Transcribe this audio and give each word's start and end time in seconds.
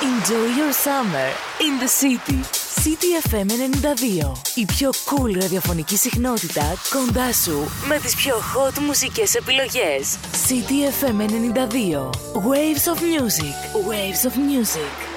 Enjoy 0.00 0.46
your 0.54 0.72
summer 0.72 1.28
in 1.60 1.76
the 1.80 1.88
city. 1.88 2.40
City 2.52 3.18
FM 3.28 3.46
92. 3.46 4.32
Η 4.54 4.64
πιο 4.64 4.90
cool 4.90 5.40
ραδιοφωνική 5.40 5.96
συχνότητα 5.96 6.74
κοντά 6.90 7.32
σου 7.32 7.70
με 7.88 7.98
τις 7.98 8.14
πιο 8.14 8.34
hot 8.36 8.78
μουσικές 8.78 9.34
επιλογές. 9.34 10.18
City 10.48 11.04
FM 11.04 11.20
92. 11.20 12.10
Waves 12.34 12.92
of 12.92 13.00
music. 13.02 13.54
Waves 13.88 14.30
of 14.30 14.36
music. 14.36 15.07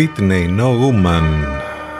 Whitney, 0.00 0.48
No 0.58 0.68
Woman. 0.80 1.44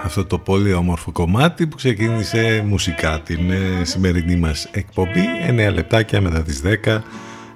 Αυτό 0.04 0.24
το 0.24 0.38
πολύ 0.38 0.72
όμορφο 0.72 1.12
κομμάτι 1.12 1.66
που 1.66 1.76
ξεκίνησε 1.76 2.64
μουσικά 2.66 3.20
την 3.20 3.50
ε, 3.50 3.84
σημερινή 3.84 4.36
μας 4.36 4.68
εκπομπή. 4.72 5.20
9 5.48 5.72
λεπτάκια 5.72 6.20
μετά 6.20 6.42
τις 6.42 6.62
10 6.84 7.00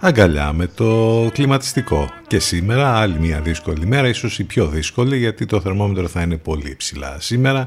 αγκαλιά 0.00 0.52
με 0.52 0.66
το 0.66 1.30
κλιματιστικό. 1.32 2.08
Και 2.26 2.38
σήμερα 2.38 2.96
άλλη 2.96 3.18
μια 3.18 3.40
δύσκολη 3.40 3.86
μέρα 3.86 4.08
ίσως 4.08 4.38
η 4.38 4.44
πιο 4.44 4.66
δύσκολη 4.66 5.18
γιατί 5.18 5.46
το 5.46 5.60
θερμόμετρο 5.60 6.08
θα 6.08 6.22
είναι 6.22 6.36
πολύ 6.36 6.74
ψηλά 6.76 7.16
σήμερα. 7.20 7.64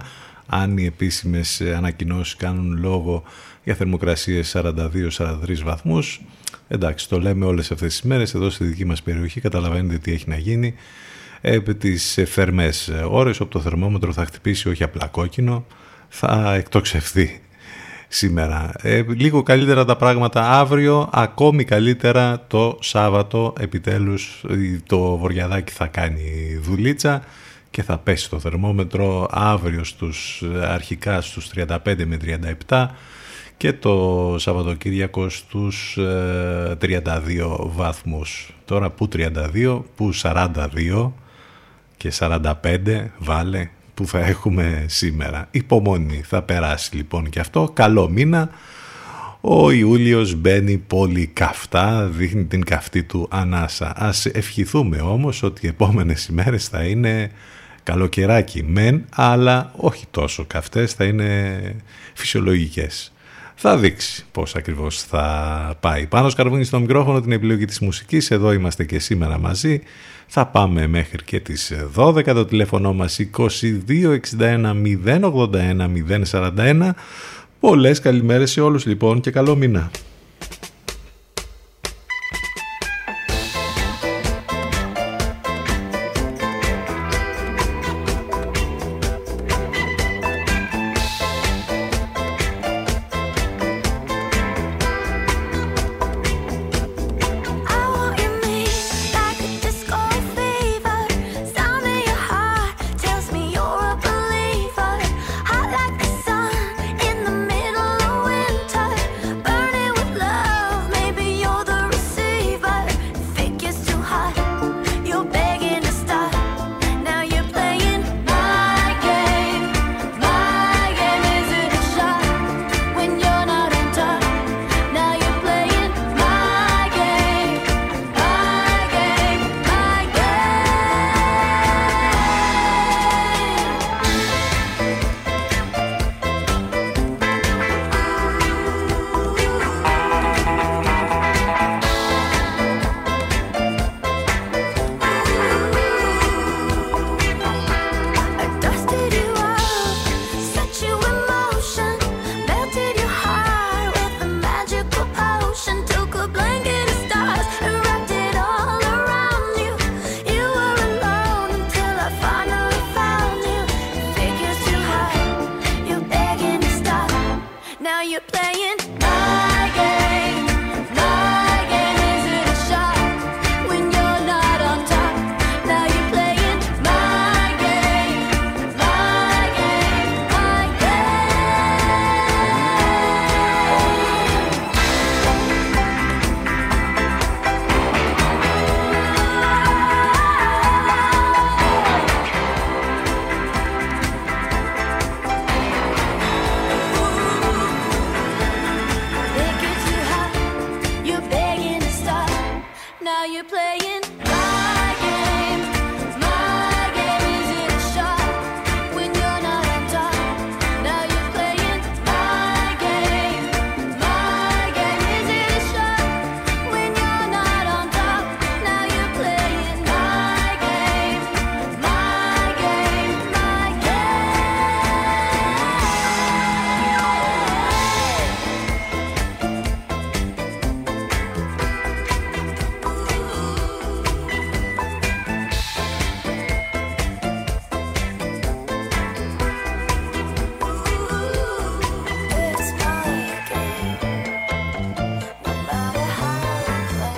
Αν 0.48 0.78
οι 0.78 0.86
επίσημες 0.86 1.62
ανακοινώσεις 1.62 2.36
κάνουν 2.36 2.78
λόγο 2.82 3.24
για 3.64 3.76
θερμοκρασίες 3.76 4.56
42-43 4.58 5.64
βαθμούς 5.64 6.22
εντάξει 6.68 7.10
το 7.10 7.20
λέμε 7.20 7.46
όλες 7.46 7.72
αυτές 7.72 7.92
τις 7.92 8.02
μέρες 8.02 8.34
εδώ 8.34 8.50
στη 8.50 8.64
δική 8.64 8.86
μας 8.86 9.02
περιοχή. 9.02 9.42
Καταλαβαίνετε 9.42 9.98
τι 9.98 10.12
έχει 10.12 10.30
να 10.30 10.38
γίνει 10.38 10.74
επί 11.42 11.76
τις 11.76 12.20
φερμές 12.28 12.92
ώρες 13.10 13.40
όπου 13.40 13.50
το 13.50 13.60
θερμόμετρο 13.60 14.14
θα 14.14 14.26
χτυπήσει 14.26 14.70
όχι 14.70 14.84
απλά 14.84 15.08
κόκκινο, 15.08 15.66
θα 16.08 16.54
εκτοξευθεί 16.54 17.42
σήμερα. 18.08 18.72
Ε, 18.82 19.04
λίγο 19.08 19.44
καλύτερα 19.44 19.86
τα 19.86 19.96
πράγματα 19.96 20.52
αύριο, 20.52 21.10
ακόμη 21.14 21.64
καλύτερα 21.64 22.46
το 22.48 22.78
Σάββατο 22.82 23.54
επιτέλους 23.60 24.44
το 24.86 25.18
Βοριαδάκι 25.18 25.72
θα 25.72 25.88
κάνει 25.88 26.58
δουλίτσα 26.62 27.24
και 27.70 27.84
θα 27.84 27.98
πέσει 27.98 28.30
το 28.30 28.40
θερμόμετρο 28.40 29.28
αύριο 29.32 29.84
στους, 29.84 30.44
αρχικά 30.62 31.22
στους 31.22 31.50
35 31.56 31.78
με 32.06 32.18
37 32.68 32.86
και 33.58 33.74
το 33.74 34.36
Σαββατοκύριακο 34.40 35.30
στους 35.30 35.98
32 35.98 36.04
ε, 36.78 37.44
βαθμούς. 37.60 38.54
Τώρα 38.66 38.90
που 38.90 39.08
32, 39.14 39.82
που 39.96 40.12
42 40.22 41.12
και 41.98 42.12
45 42.20 42.44
βάλε 43.18 43.70
που 43.94 44.08
θα 44.08 44.20
έχουμε 44.20 44.86
σήμερα. 44.88 45.48
Υπομονή, 45.52 46.22
θα 46.26 46.42
περάσει 46.42 46.96
λοιπόν 46.96 47.30
και 47.30 47.40
αυτό. 47.40 47.72
Καλό 47.74 48.10
μήνα. 48.10 48.50
Ο 49.42 49.72
Ιούλιος 49.72 50.36
μπαίνει 50.36 50.78
πολύ 50.78 51.28
καυτά, 51.28 52.06
δείχνει 52.06 52.46
την 52.46 52.64
καυτή 52.64 53.04
του 53.04 53.28
ανάσα. 53.32 53.94
Ας 53.96 54.26
ευχηθούμε 54.26 54.98
όμως 54.98 55.44
ότι 55.44 55.66
οι 55.66 55.70
επόμενες 55.70 56.26
ημέρες 56.26 56.68
θα 56.68 56.84
είναι 56.84 57.32
καλοκαιράκι 57.84 58.64
μεν, 58.64 59.06
αλλά 59.16 59.72
όχι 59.76 60.06
τόσο 60.12 60.46
καυτές, 60.46 60.94
θα 60.94 61.04
είναι 61.04 61.60
φυσιολογικές. 62.14 63.12
Θα 63.56 63.78
δείξει 63.78 64.26
πώς 64.32 64.56
ακριβώς 64.56 65.04
θα 65.04 65.78
πάει. 65.80 66.08
Πάνω 66.08 66.30
σκαρβούνι 66.30 66.64
στο 66.64 66.80
μικρόφωνο 66.80 67.22
την 67.22 67.32
επιλογή 67.32 67.66
της 67.66 67.80
μουσικής, 67.80 68.32
εδώ 68.32 68.52
είμαστε 68.52 68.84
και 68.84 69.00
σήμερα 69.00 69.38
μαζί. 69.40 69.82
Θα 70.28 70.46
πάμε 70.46 70.88
μέχρι 70.88 71.24
και 71.24 71.40
τις 71.40 71.74
12, 71.96 72.24
το 72.26 72.46
τηλέφωνο 72.46 72.94
μας 72.94 73.20
2261 73.38 74.74
081 75.06 75.90
041. 76.32 76.90
Πολλές 77.60 78.00
καλημέρες 78.00 78.52
σε 78.52 78.62
όλους 78.62 78.86
λοιπόν 78.86 79.20
και 79.20 79.32
καλό 79.32 79.56
μήνα. 79.56 79.92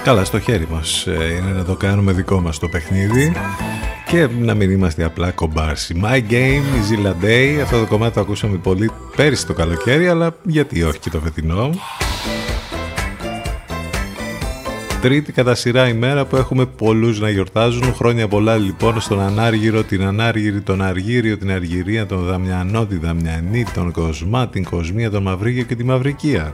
Καλά 0.09 0.23
στο 0.23 0.39
χέρι 0.39 0.67
μας 0.71 1.07
ε, 1.07 1.33
είναι 1.39 1.51
να 1.51 1.63
το 1.63 1.75
κάνουμε 1.75 2.11
δικό 2.11 2.41
μας 2.41 2.59
το 2.59 2.67
παιχνίδι 2.67 3.33
και 4.05 4.27
να 4.39 4.53
μην 4.53 4.71
είμαστε 4.71 5.03
απλά 5.03 5.31
κομπάρσι. 5.31 6.01
My 6.03 6.31
Game, 6.31 6.63
Zilla 6.89 7.25
Day, 7.25 7.59
αυτό 7.63 7.79
το 7.79 7.85
κομμάτι 7.85 8.13
το 8.13 8.19
ακούσαμε 8.19 8.57
πολύ 8.57 8.91
πέρυσι 9.15 9.45
το 9.45 9.53
καλοκαίρι, 9.53 10.07
αλλά 10.07 10.35
γιατί 10.43 10.83
όχι 10.83 10.99
και 10.99 11.09
το 11.09 11.19
φετινό. 11.19 11.69
Τρίτη 15.01 15.31
κατά 15.31 15.55
σειρά 15.55 15.87
ημέρα 15.87 16.25
που 16.25 16.35
έχουμε 16.35 16.65
πολλούς 16.65 17.19
να 17.19 17.29
γιορτάζουν. 17.29 17.93
Χρόνια 17.93 18.27
πολλά 18.27 18.57
λοιπόν 18.57 19.01
στον 19.01 19.19
Ανάργυρο, 19.19 19.83
την 19.83 20.03
Ανάργυρη, 20.03 20.61
τον 20.61 20.81
Αργύριο, 20.81 21.37
την 21.37 21.51
Αργυρία, 21.51 22.05
τον 22.05 22.25
Δαμιανό, 22.25 22.85
τη 22.85 22.97
Δαμιανή, 22.97 23.65
τον 23.73 23.91
Κοσμά, 23.91 24.47
την 24.47 24.63
Κοσμία, 24.63 25.09
τον 25.09 25.23
Μαυρίγιο 25.23 25.63
και 25.63 25.75
τη 25.75 25.83
Μαυρικία 25.83 26.53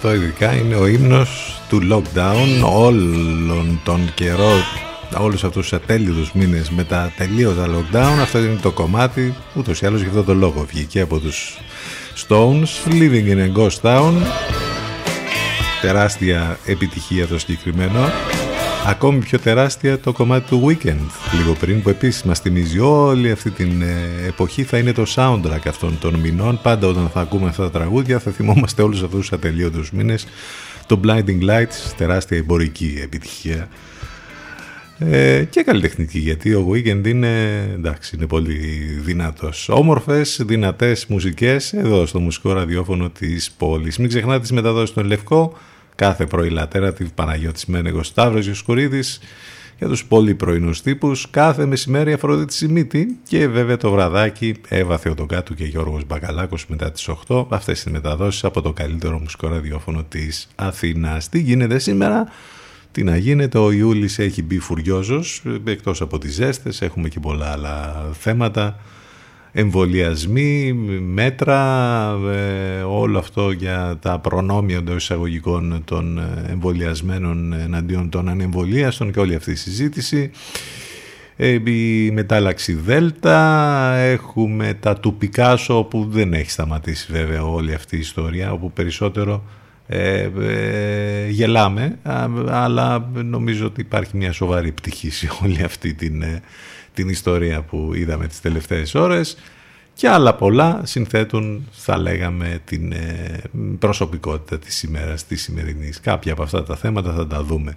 Αυτό 0.07 0.19
ειδικά 0.19 0.55
είναι 0.55 0.75
ο 0.75 0.87
ύμνος 0.87 1.61
του 1.69 1.89
lockdown 1.91 2.63
όλων 2.63 3.81
των 3.85 4.13
καιρών 4.15 4.63
όλους 5.19 5.45
αυτούς 5.45 5.63
τους 5.63 5.73
ατέλειωτους 5.73 6.33
μήνες 6.33 6.71
με 6.71 6.85
τα 6.85 7.13
τελείωτα 7.17 7.67
lockdown. 7.67 8.19
Αυτό 8.21 8.39
είναι 8.39 8.59
το 8.63 8.71
κομμάτι 8.71 9.35
ούτως 9.55 9.81
ή 9.81 9.87
άλλως 9.87 10.01
για 10.01 10.09
αυτό 10.09 10.23
το 10.23 10.35
λόγο 10.35 10.67
βγήκε 10.69 11.01
από 11.01 11.19
τους 11.19 11.59
Stones 12.29 12.91
Living 12.91 13.27
in 13.27 13.39
a 13.39 13.59
Ghost 13.59 13.81
Town. 13.83 14.13
Τεράστια 15.81 16.59
επιτυχία 16.65 17.27
το 17.27 17.39
συγκεκριμένο 17.39 18.11
Ακόμη 18.89 19.19
πιο 19.19 19.39
τεράστια 19.39 19.99
το 19.99 20.13
κομμάτι 20.13 20.49
του 20.49 20.67
Weekend. 20.67 21.37
Λίγο 21.39 21.53
πριν 21.61 21.83
που 21.83 21.89
επίσης 21.89 22.23
μας 22.23 22.41
θυμίζει 22.41 22.79
όλη 22.79 23.31
αυτή 23.31 23.51
την 23.51 23.83
ε, 23.83 24.27
εποχή 24.27 24.63
θα 24.63 24.79
είναι 24.79 24.93
το 24.93 25.05
soundtrack 25.15 25.67
αυτών 25.67 25.99
των 26.01 26.15
μηνών. 26.15 26.61
Πάντα 26.63 26.87
όταν 26.87 27.09
θα 27.09 27.21
ακούμε 27.21 27.49
αυτά 27.49 27.63
τα 27.63 27.71
τραγούδια 27.71 28.19
θα 28.19 28.31
θυμόμαστε 28.31 28.83
όλους 28.83 29.03
αυτούς 29.03 29.21
τους 29.21 29.33
ατελείωτους 29.33 29.91
μήνες. 29.91 30.27
Το 30.87 31.01
Blinding 31.05 31.43
Lights 31.51 31.93
τεράστια 31.97 32.37
εμπορική 32.37 32.99
επιτυχία. 33.03 33.69
Ε, 34.99 35.45
και 35.51 35.63
καλλιτεχνική 35.63 36.19
γιατί 36.19 36.55
ο 36.55 36.71
Weekend 36.73 37.07
είναι, 37.07 37.65
εντάξει, 37.75 38.17
είναι 38.17 38.27
πολύ 38.27 38.59
δυνατός. 39.05 39.69
Όμορφες, 39.69 40.43
δυνατές 40.47 41.07
μουσικές 41.07 41.73
εδώ 41.73 42.07
στο 42.07 42.21
μουσικό 42.21 42.53
ραδιόφωνο 42.53 43.11
της 43.11 43.51
πόλης. 43.59 43.99
Μην 43.99 44.09
ξεχνάτε 44.09 44.41
τις 44.41 44.53
μεταδόσεις 44.53 44.89
στον 44.89 45.05
Λευκό 45.05 45.59
κάθε 45.97 46.27
πρωί 46.27 46.49
Λατέρα, 46.49 46.95
Παναγιώτης 47.15 47.67
Μένεγος 47.67 48.07
Σταύρος 48.07 48.47
Ιωσκουρίδης 48.47 49.21
για 49.79 49.89
τους 49.89 50.05
πολύ 50.05 50.35
πρωινούς 50.35 50.83
τύπους, 50.83 51.31
κάθε 51.31 51.67
μεσημέρι 51.67 52.13
Αφροδίτη 52.13 52.53
Σιμίτη 52.53 53.19
και 53.29 53.49
βέβαια 53.49 53.77
το 53.77 53.91
βραδάκι 53.91 54.55
Εύα 54.69 54.99
Θεοτοκάτου 54.99 55.55
και 55.55 55.65
Γιώργος 55.65 56.05
Μπακαλάκος 56.07 56.67
μετά 56.67 56.91
τις 56.91 57.09
8. 57.09 57.47
Αυτές 57.49 57.83
οι 57.83 57.91
μεταδόσεις 57.91 58.45
από 58.45 58.63
το 58.63 58.73
καλύτερο 58.73 59.19
μουσικό 59.19 59.49
ραδιόφωνο 59.49 60.05
της 60.09 60.49
Αθήνας. 60.55 61.29
Τι 61.29 61.39
γίνεται 61.39 61.79
σήμερα, 61.79 62.29
τι 62.93 63.03
να 63.03 63.17
γίνεται, 63.17 63.59
ο 63.59 63.71
Ιούλης 63.71 64.19
έχει 64.19 64.43
μπει 64.43 64.59
φουριόζος, 64.59 65.43
εκτός 65.65 66.01
από 66.01 66.19
τις 66.19 66.35
ζέστες, 66.35 66.83
έχουμε 66.83 67.09
και 67.09 67.21
πολλά 67.21 67.53
άλλα 67.53 68.07
θέματα 68.13 68.79
εμβολιασμοί, 69.59 70.73
μέτρα, 71.03 71.61
ε, 72.33 72.81
όλο 72.83 73.19
αυτό 73.19 73.51
για 73.51 73.99
τα 74.01 74.19
προνόμια 74.19 74.83
των 74.83 74.97
εισαγωγικών 74.97 75.83
των 75.85 76.21
εμβολιασμένων 76.51 77.53
εναντίον 77.53 78.09
των 78.09 78.29
ανεμβολίαστων 78.29 79.13
και 79.13 79.21
όλη 79.21 79.35
αυτή 79.35 79.51
η 79.51 79.55
συζήτηση. 79.55 80.31
Ε, 81.37 81.49
η 81.71 82.11
μετάλλαξη 82.11 82.73
Δέλτα, 82.73 83.39
έχουμε 83.95 84.75
τα 84.81 84.95
του 84.97 85.15
Πικάσο 85.15 85.83
που 85.83 86.07
δεν 86.11 86.33
έχει 86.33 86.51
σταματήσει 86.51 87.13
βέβαια 87.13 87.45
όλη 87.45 87.75
αυτή 87.75 87.97
η 87.97 88.01
ιστορία, 88.01 88.53
όπου 88.53 88.73
περισσότερο 88.73 89.43
ε, 89.87 90.29
γελάμε, 91.29 91.99
αλλά 92.49 93.11
νομίζω 93.13 93.67
ότι 93.67 93.81
υπάρχει 93.81 94.17
μια 94.17 94.33
σοβαρή 94.33 94.73
πτυχή 94.73 95.11
σε 95.11 95.29
όλη 95.43 95.63
αυτή 95.63 95.95
την 95.95 96.23
την 96.97 97.09
ιστορία 97.09 97.63
που 97.63 97.93
είδαμε 97.95 98.27
τις 98.27 98.41
τελευταίες 98.41 98.95
ώρες 98.95 99.37
και 99.95 100.09
άλλα 100.09 100.35
πολλά 100.35 100.81
συνθέτουν 100.85 101.69
θα 101.71 101.99
λέγαμε 101.99 102.61
την 102.65 102.93
ε, 102.93 103.41
προσωπικότητα 103.79 104.59
της 104.59 104.83
ημέρας 104.83 105.27
της 105.27 105.43
σημερινής. 105.43 106.01
Κάποια 106.01 106.33
από 106.33 106.43
αυτά 106.43 106.63
τα 106.63 106.77
θέματα 106.77 107.13
θα 107.13 107.27
τα 107.27 107.43
δούμε 107.43 107.75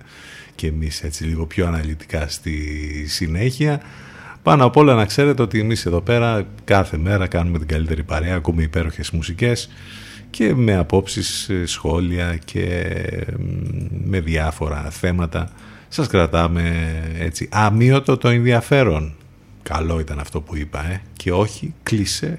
και 0.55 0.67
εμείς 0.67 1.03
έτσι 1.03 1.23
λίγο 1.23 1.45
πιο 1.45 1.67
αναλυτικά 1.67 2.27
στη 2.27 2.53
συνέχεια. 3.07 3.81
Πάνω 4.43 4.65
απ' 4.65 4.77
όλα 4.77 4.93
να 4.95 5.05
ξέρετε 5.05 5.41
ότι 5.41 5.59
εμείς 5.59 5.85
εδώ 5.85 6.01
πέρα 6.01 6.45
κάθε 6.63 6.97
μέρα 6.97 7.27
κάνουμε 7.27 7.57
την 7.57 7.67
καλύτερη 7.67 8.03
παρέα, 8.03 8.35
ακούμε 8.35 8.61
υπέροχες 8.61 9.11
μουσικές 9.11 9.69
και 10.29 10.55
με 10.55 10.75
απόψεις, 10.75 11.49
ε, 11.49 11.65
σχόλια 11.65 12.39
και 12.45 12.95
με 14.05 14.19
διάφορα 14.19 14.89
θέματα 14.89 15.49
σας 15.89 16.07
κρατάμε 16.07 16.93
έτσι 17.17 17.49
αμύωτο 17.51 18.17
το 18.17 18.27
ενδιαφέρον. 18.27 19.13
Καλό 19.63 19.99
ήταν 19.99 20.19
αυτό 20.19 20.41
που 20.41 20.55
είπα, 20.55 20.85
ε. 20.91 21.01
Και 21.13 21.31
όχι, 21.31 21.73
κλείσε. 21.83 22.37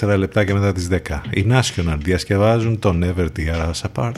24 0.00 0.16
λεπτά 0.18 0.44
και 0.44 0.54
μετά 0.54 0.72
τις 0.72 0.88
10. 0.90 1.20
Οι 1.30 1.46
National 1.48 1.96
διασκευάζουν 1.98 2.78
το 2.78 2.98
Never 3.02 3.26
Tear 3.36 3.70
Us 3.70 3.90
Apart. 3.92 4.12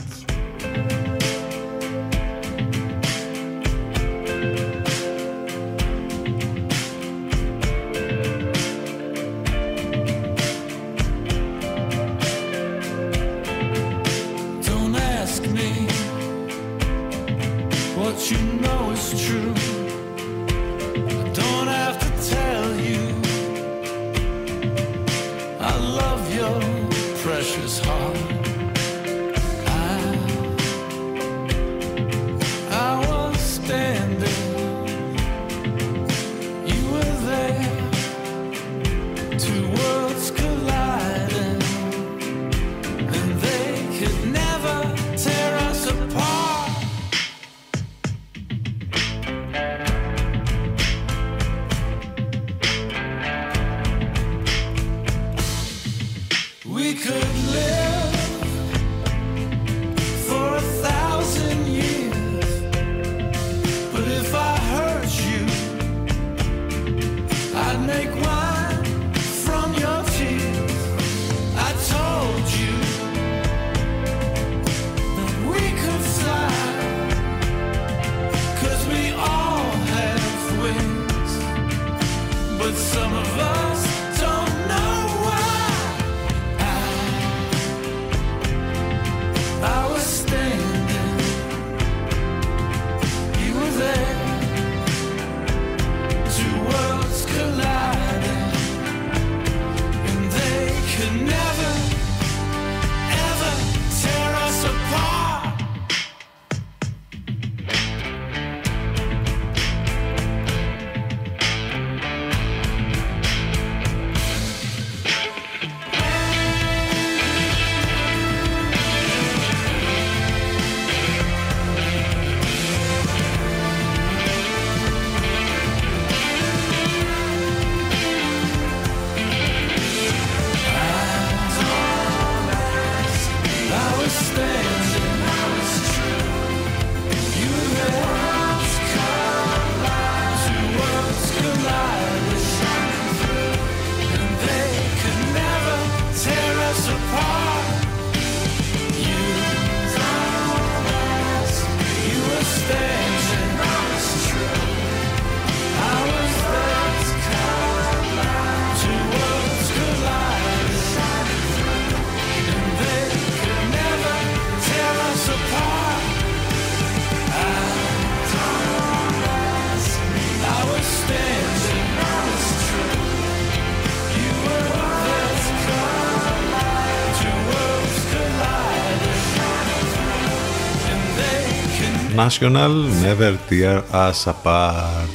International 182.23 182.73
Never 183.03 183.35
Tear 183.49 183.81
Us 183.91 184.33
Apart. 184.33 185.09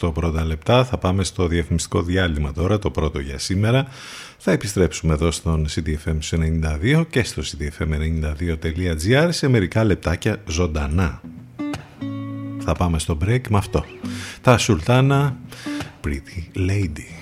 10-28 0.00 0.14
πρώτα 0.14 0.44
λεπτά. 0.44 0.84
Θα 0.84 0.98
πάμε 0.98 1.24
στο 1.24 1.46
διαφημιστικό 1.46 2.02
διάλειμμα 2.02 2.52
τώρα 2.52 2.78
το 2.78 2.90
πρώτο 2.90 3.18
για 3.18 3.38
σήμερα. 3.38 3.86
Θα 4.38 4.52
επιστρέψουμε 4.52 5.12
εδώ 5.12 5.30
στον 5.30 5.66
CDFM 5.68 6.18
92 6.92 7.04
και 7.10 7.22
στο 7.22 7.42
cdfm92.gr 7.42 9.28
σε 9.30 9.48
μερικά 9.48 9.84
λεπτάκια 9.84 10.42
ζωντανά. 10.46 11.20
Θα 12.58 12.74
πάμε 12.74 12.98
στο 12.98 13.18
break 13.24 13.42
με 13.48 13.58
αυτό. 13.58 13.84
Τα 14.40 14.58
Σουλτάνα 14.58 15.36
Pretty 16.04 16.58
Lady 16.58 17.13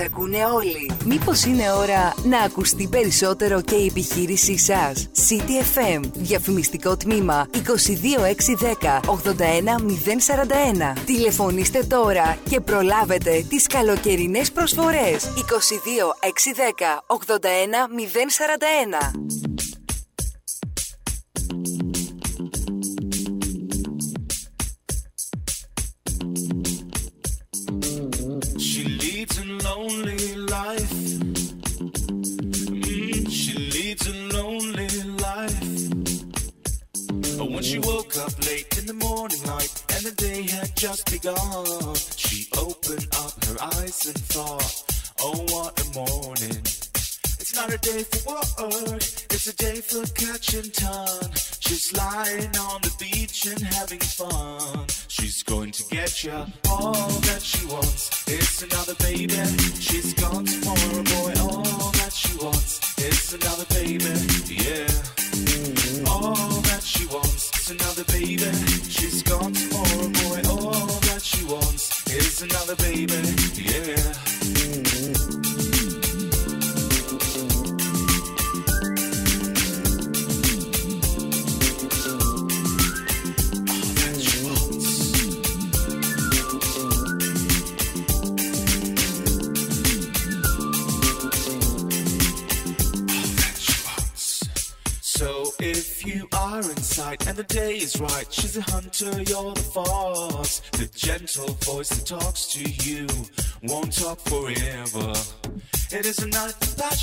ακούνε 0.00 0.44
όλοι. 0.44 0.90
Μήπως 1.04 1.44
είναι 1.44 1.72
ώρα 1.72 2.14
να 2.24 2.38
ακουστεί 2.38 2.88
περισσότερο 2.90 3.60
και 3.60 3.74
η 3.74 3.86
επιχείρησή 3.86 4.58
σας; 4.58 5.08
City 5.28 5.78
FM. 5.78 6.00
Διαφημιστικό 6.12 6.96
τμήμα 6.96 7.48
22610 7.52 9.00
81041. 9.06 10.92
Τηλεφωνήστε 11.04 11.82
τώρα 11.82 12.38
και 12.48 12.60
προλάβετε 12.60 13.44
τις 13.48 13.66
καλοκαιρινές 13.66 14.52
προσφορές. 14.52 15.28
22610 15.36 17.04
81041. 17.06 19.45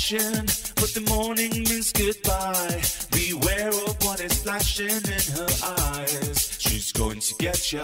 Passion, 0.04 0.44
but 0.76 0.92
the 0.92 1.00
morning 1.08 1.50
means 1.50 1.92
goodbye. 1.92 2.82
Beware 3.10 3.68
of 3.68 3.96
what 4.04 4.20
is 4.20 4.42
flashing 4.42 4.86
in 4.86 5.24
her 5.36 5.48
eyes. 5.64 6.56
She's 6.58 6.92
going 6.92 7.20
to 7.20 7.34
get 7.38 7.72
you 7.72 7.80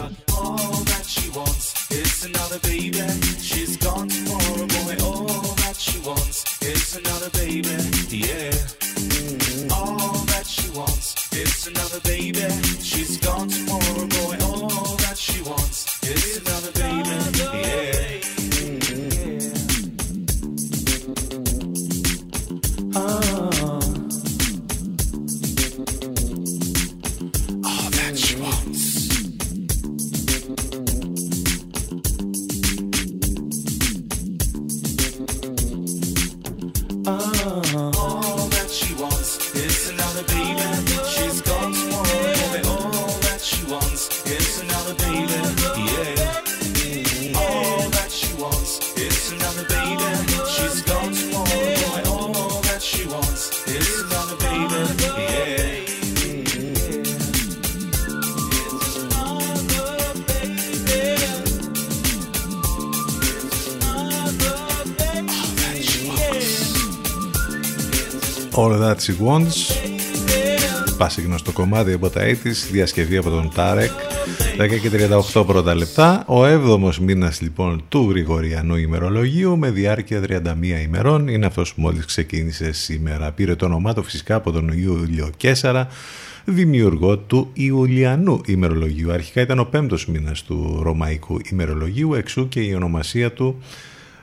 All 68.60 68.72
That 68.72 68.96
She 68.96 69.14
Wants. 69.26 69.56
Πάση 70.98 71.22
γνωστό 71.22 71.52
κομμάτι 71.52 71.92
από 71.92 72.10
τα 72.10 72.20
80's 72.20 72.70
Διασκευή 72.72 73.16
από 73.16 73.30
τον 73.30 73.50
Τάρεκ. 73.54 73.90
10 74.58 74.78
και 74.80 74.90
38 75.34 75.46
πρώτα 75.46 75.74
λεπτά. 75.74 76.24
Ο 76.26 76.44
7ος 76.44 76.96
μήνας 76.96 77.40
λοιπόν 77.40 77.84
του 77.88 78.10
Γρηγοριανού 78.10 78.76
ημερολογίου 78.76 79.58
Με 79.58 79.70
διάρκεια 79.70 80.22
31 80.26 80.82
ημερών. 80.82 81.28
Είναι 81.28 81.46
αυτός 81.46 81.74
που 81.74 81.80
μόλις 81.80 82.04
ξεκίνησε 82.04 82.72
σήμερα. 82.72 83.32
Πήρε 83.32 83.54
το 83.54 83.64
όνομά 83.64 83.94
του 83.94 84.02
φυσικά 84.02 84.34
από 84.34 84.50
τον 84.50 84.68
Ιούλιο 84.68 85.30
Κέσσαρα 85.36 85.88
Δημιουργό 86.44 87.18
του 87.18 87.50
Ιουλιανού 87.52 88.40
ημερολογίου. 88.46 89.12
Αρχικά 89.12 89.40
ήταν 89.40 89.58
ο 89.58 89.64
πέμπτος 89.64 90.06
μήνας 90.06 90.42
του 90.42 90.80
Ρωμαϊκού 90.82 91.40
ημερολογίου 91.50 92.14
Εξού 92.14 92.48
και 92.48 92.60
η 92.60 92.74
ονομασία 92.74 93.32
του 93.32 93.62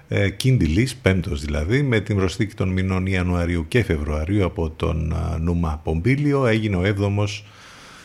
ε, 0.07 0.29
Κίντιλης, 0.29 0.95
πέμπτος 0.95 1.41
δηλαδή, 1.41 1.81
με 1.81 1.99
την 1.99 2.15
προσθήκη 2.15 2.53
των 2.53 2.69
μηνών 2.69 3.05
Ιανουαρίου 3.05 3.65
και 3.67 3.83
Φεβρουαρίου 3.83 4.45
από 4.45 4.69
τον 4.69 5.15
Νούμα 5.39 5.81
Πομπίλιο 5.83 6.45
έγινε 6.45 6.75
ο 6.75 6.81
7ος 6.83 7.43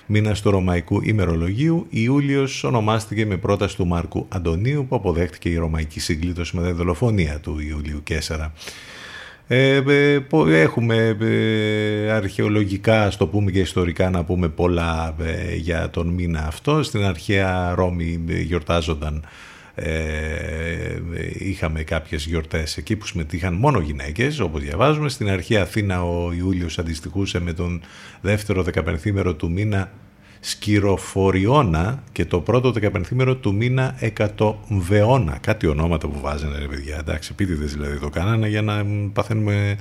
μήνας 0.07 0.41
του 0.41 0.51
Ρωμαϊκού 0.51 1.01
ημερολογίου. 1.05 1.87
Ιούλιος 1.91 2.65
ονομάστηκε 2.65 3.27
με 3.27 3.37
πρόταση 3.37 3.77
του 3.77 3.87
Μάρκου 3.87 4.27
Αντωνίου 4.29 4.87
που 4.89 4.97
αποδέχτηκε 4.97 5.49
η 5.49 5.57
Ρωμαϊκή 5.57 6.01
συγκλήτωση 6.01 6.57
με 6.57 6.67
τη 6.67 6.73
δολοφονία 6.73 7.39
του 7.41 7.59
Ιουλίου 7.59 8.03
Κέσσαρα. 8.03 8.53
Ε, 9.47 9.83
ε, 9.89 10.23
έχουμε 10.47 11.17
ε, 11.21 12.11
αρχαιολογικά, 12.11 13.11
στο 13.11 13.27
πούμε 13.27 13.51
και 13.51 13.61
ιστορικά, 13.61 14.11
να 14.11 14.25
πούμε 14.25 14.49
πολλά 14.49 15.15
ε, 15.21 15.55
για 15.55 15.91
τον 15.91 16.09
μήνα 16.09 16.45
αυτό. 16.47 16.83
Στην 16.83 17.05
αρχαία 17.05 17.75
Ρώμη 17.75 18.25
γιορτάζονταν 18.43 19.25
ε, 19.75 21.01
είχαμε 21.39 21.83
κάποιες 21.83 22.27
γιορτές 22.27 22.77
εκεί 22.77 22.97
που 22.97 23.07
συμμετείχαν 23.07 23.55
μόνο 23.55 23.81
γυναίκες 23.81 24.41
όπως 24.41 24.63
διαβάζουμε 24.63 25.09
στην 25.09 25.29
αρχή 25.31 25.57
Αθήνα 25.57 26.05
ο 26.05 26.33
Ιούλιος 26.33 26.79
αντιστοιχούσε 26.79 27.41
με 27.41 27.53
τον 27.53 27.83
δεύτερο 28.21 28.63
δεκαπενθήμερο 28.63 29.35
του 29.35 29.51
μήνα 29.51 29.91
Σκυροφοριώνα 30.41 32.03
και 32.13 32.25
το 32.25 32.41
πρώτο 32.41 32.73
δεκαπενθήμερο 32.73 33.37
του 33.37 33.55
μήνα 33.55 33.97
Εκατοβεώνα 33.99 35.39
κάτι 35.41 35.67
ονόματα 35.67 36.09
που 36.09 36.21
βάζανε 36.21 36.59
ρε 36.59 36.67
παιδιά 36.67 36.97
εντάξει 36.99 37.31
επίτηδες 37.33 37.73
δηλαδή 37.73 37.99
το 37.99 38.09
κάνανε 38.09 38.49
για 38.49 38.63
να 38.63 38.85
παθαίνουμε 39.13 39.77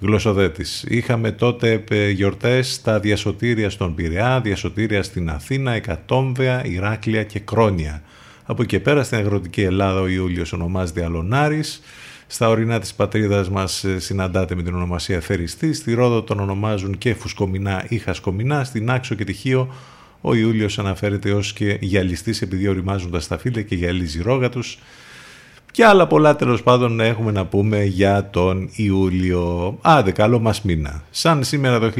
γλωσσοδέτης. 0.00 0.84
Είχαμε 0.88 1.30
τότε 1.32 1.84
γιορτές 2.12 2.72
στα 2.72 3.00
διασωτήρια 3.00 3.70
στον 3.70 3.94
Πειραιά, 3.94 4.40
διασωτήρια 4.40 5.02
στην 5.02 5.30
Αθήνα, 5.30 5.72
Εκατόμβεα, 5.72 6.64
Ηράκλεια 6.64 7.24
και 7.24 7.38
Κρόνια. 7.38 8.02
Από 8.50 8.62
εκεί 8.62 8.80
πέρα 8.80 9.02
στην 9.02 9.18
αγροτική 9.18 9.62
Ελλάδα 9.62 10.00
ο 10.00 10.06
Ιούλιος 10.08 10.52
ονομάζεται 10.52 11.04
Αλονάρης. 11.04 11.80
Στα 12.26 12.48
ορεινά 12.48 12.78
της 12.78 12.94
πατρίδας 12.94 13.50
μας 13.50 13.84
ε, 13.84 13.98
συναντάται 13.98 14.54
με 14.54 14.62
την 14.62 14.74
ονομασία 14.74 15.20
Θεριστή. 15.20 15.72
Στη 15.72 15.94
Ρόδο 15.94 16.22
τον 16.22 16.40
ονομάζουν 16.40 16.98
και 16.98 17.14
Φουσκομινά 17.14 17.84
ή 17.88 17.98
Χασκομινά. 17.98 18.64
Στην 18.64 18.90
Άξο 18.90 19.14
και 19.14 19.24
Τυχείο 19.24 19.74
ο 20.20 20.34
Ιούλιος 20.34 20.78
αναφέρεται 20.78 21.32
ως 21.32 21.52
και 21.52 21.78
γυαλιστής 21.80 22.42
επειδή 22.42 22.68
οριμάζουν 22.68 23.10
τα 23.10 23.20
σταφύλια 23.20 23.62
και 23.62 23.74
γυαλίζει 23.74 24.22
ρόγα 24.22 24.48
τους. 24.48 24.78
Και 25.70 25.84
άλλα 25.84 26.06
πολλά 26.06 26.36
τέλος 26.36 26.62
πάντων 26.62 27.00
έχουμε 27.00 27.32
να 27.32 27.46
πούμε 27.46 27.84
για 27.84 28.30
τον 28.30 28.70
Ιούλιο. 28.72 29.78
Άντε 29.80 30.10
καλό 30.10 30.38
μας 30.38 30.62
μήνα. 30.62 31.02
Σαν 31.10 31.44
σήμερα 31.44 31.78
το 31.78 31.92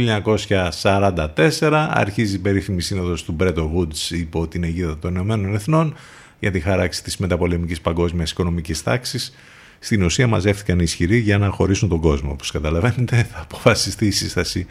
1944 0.81 1.87
αρχίζει 1.91 2.35
η 2.35 2.39
περίφημη 2.39 2.83
σύνοδος 2.83 3.25
του 3.25 3.33
Μπρέτο 3.33 3.73
Woods 3.77 4.11
υπό 4.11 4.47
την 4.47 4.65
αιγίδα 4.65 4.99
των 4.99 5.15
Ηνωμένων 5.15 5.55
Εθνών 5.55 5.95
για 6.41 6.51
τη 6.51 6.61
χάραξη 6.61 7.03
της 7.03 7.17
μεταπολεμικής 7.17 7.81
παγκόσμιας 7.81 8.31
οικονομικής 8.31 8.83
τάξης. 8.83 9.35
Στην 9.79 10.03
ουσία 10.03 10.27
μαζεύτηκαν 10.27 10.79
οι 10.79 10.83
ισχυροί 10.85 11.19
για 11.19 11.39
να 11.39 11.49
χωρίσουν 11.49 11.89
τον 11.89 12.01
κόσμο. 12.01 12.31
Όπως 12.31 12.51
καταλαβαίνετε 12.51 13.29
θα 13.33 13.41
αποφασιστεί 13.41 14.07
η 14.07 14.11
σύσταση 14.11 14.67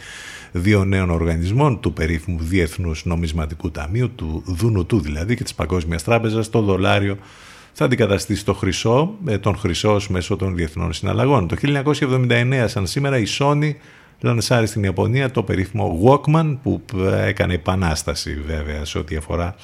δύο 0.52 0.86
νέων 0.86 1.10
οργανισμών 1.10 1.80
του 1.80 1.94
περίφημου 1.94 2.38
Διεθνούς 2.42 3.06
Νομισματικού 3.06 3.72
Ταμείου, 3.72 4.12
του 4.16 4.44
Δουνουτού 4.46 5.00
δηλαδή 5.02 5.36
και 5.36 5.44
της 5.44 5.54
Παγκόσμιας 5.54 6.04
Τράπεζας, 6.04 6.50
το 6.50 6.62
δολάριο 6.62 7.18
θα 7.74 7.86
αντικαταστήσει 7.86 8.46
το 8.46 8.54
χρυσό, 8.54 9.16
ε, 9.28 9.38
τον 9.38 9.58
χρυσό 9.58 10.02
μέσω 10.10 10.36
των 10.36 10.56
διεθνών 10.56 10.94
συναλλαγών. 10.94 11.48
Το 11.48 11.56
1979 11.56 12.68
σαν 12.68 12.88
σήμερα 12.88 13.18
η 13.18 13.26
Sony 13.40 13.72
λανσάρει 14.20 14.68
στην 14.68 14.84
Ιαπωνία 14.84 15.32
το 15.32 15.44
περίφημο 15.44 16.00
Walkman 16.04 16.58
που 16.64 16.82
ε, 16.96 17.28
έκανε 17.28 17.54
επανάσταση 17.54 18.38
βέβαια 18.48 18.86
σε 18.86 18.98
ό,τι 18.98 19.16
αφορά 19.16 19.56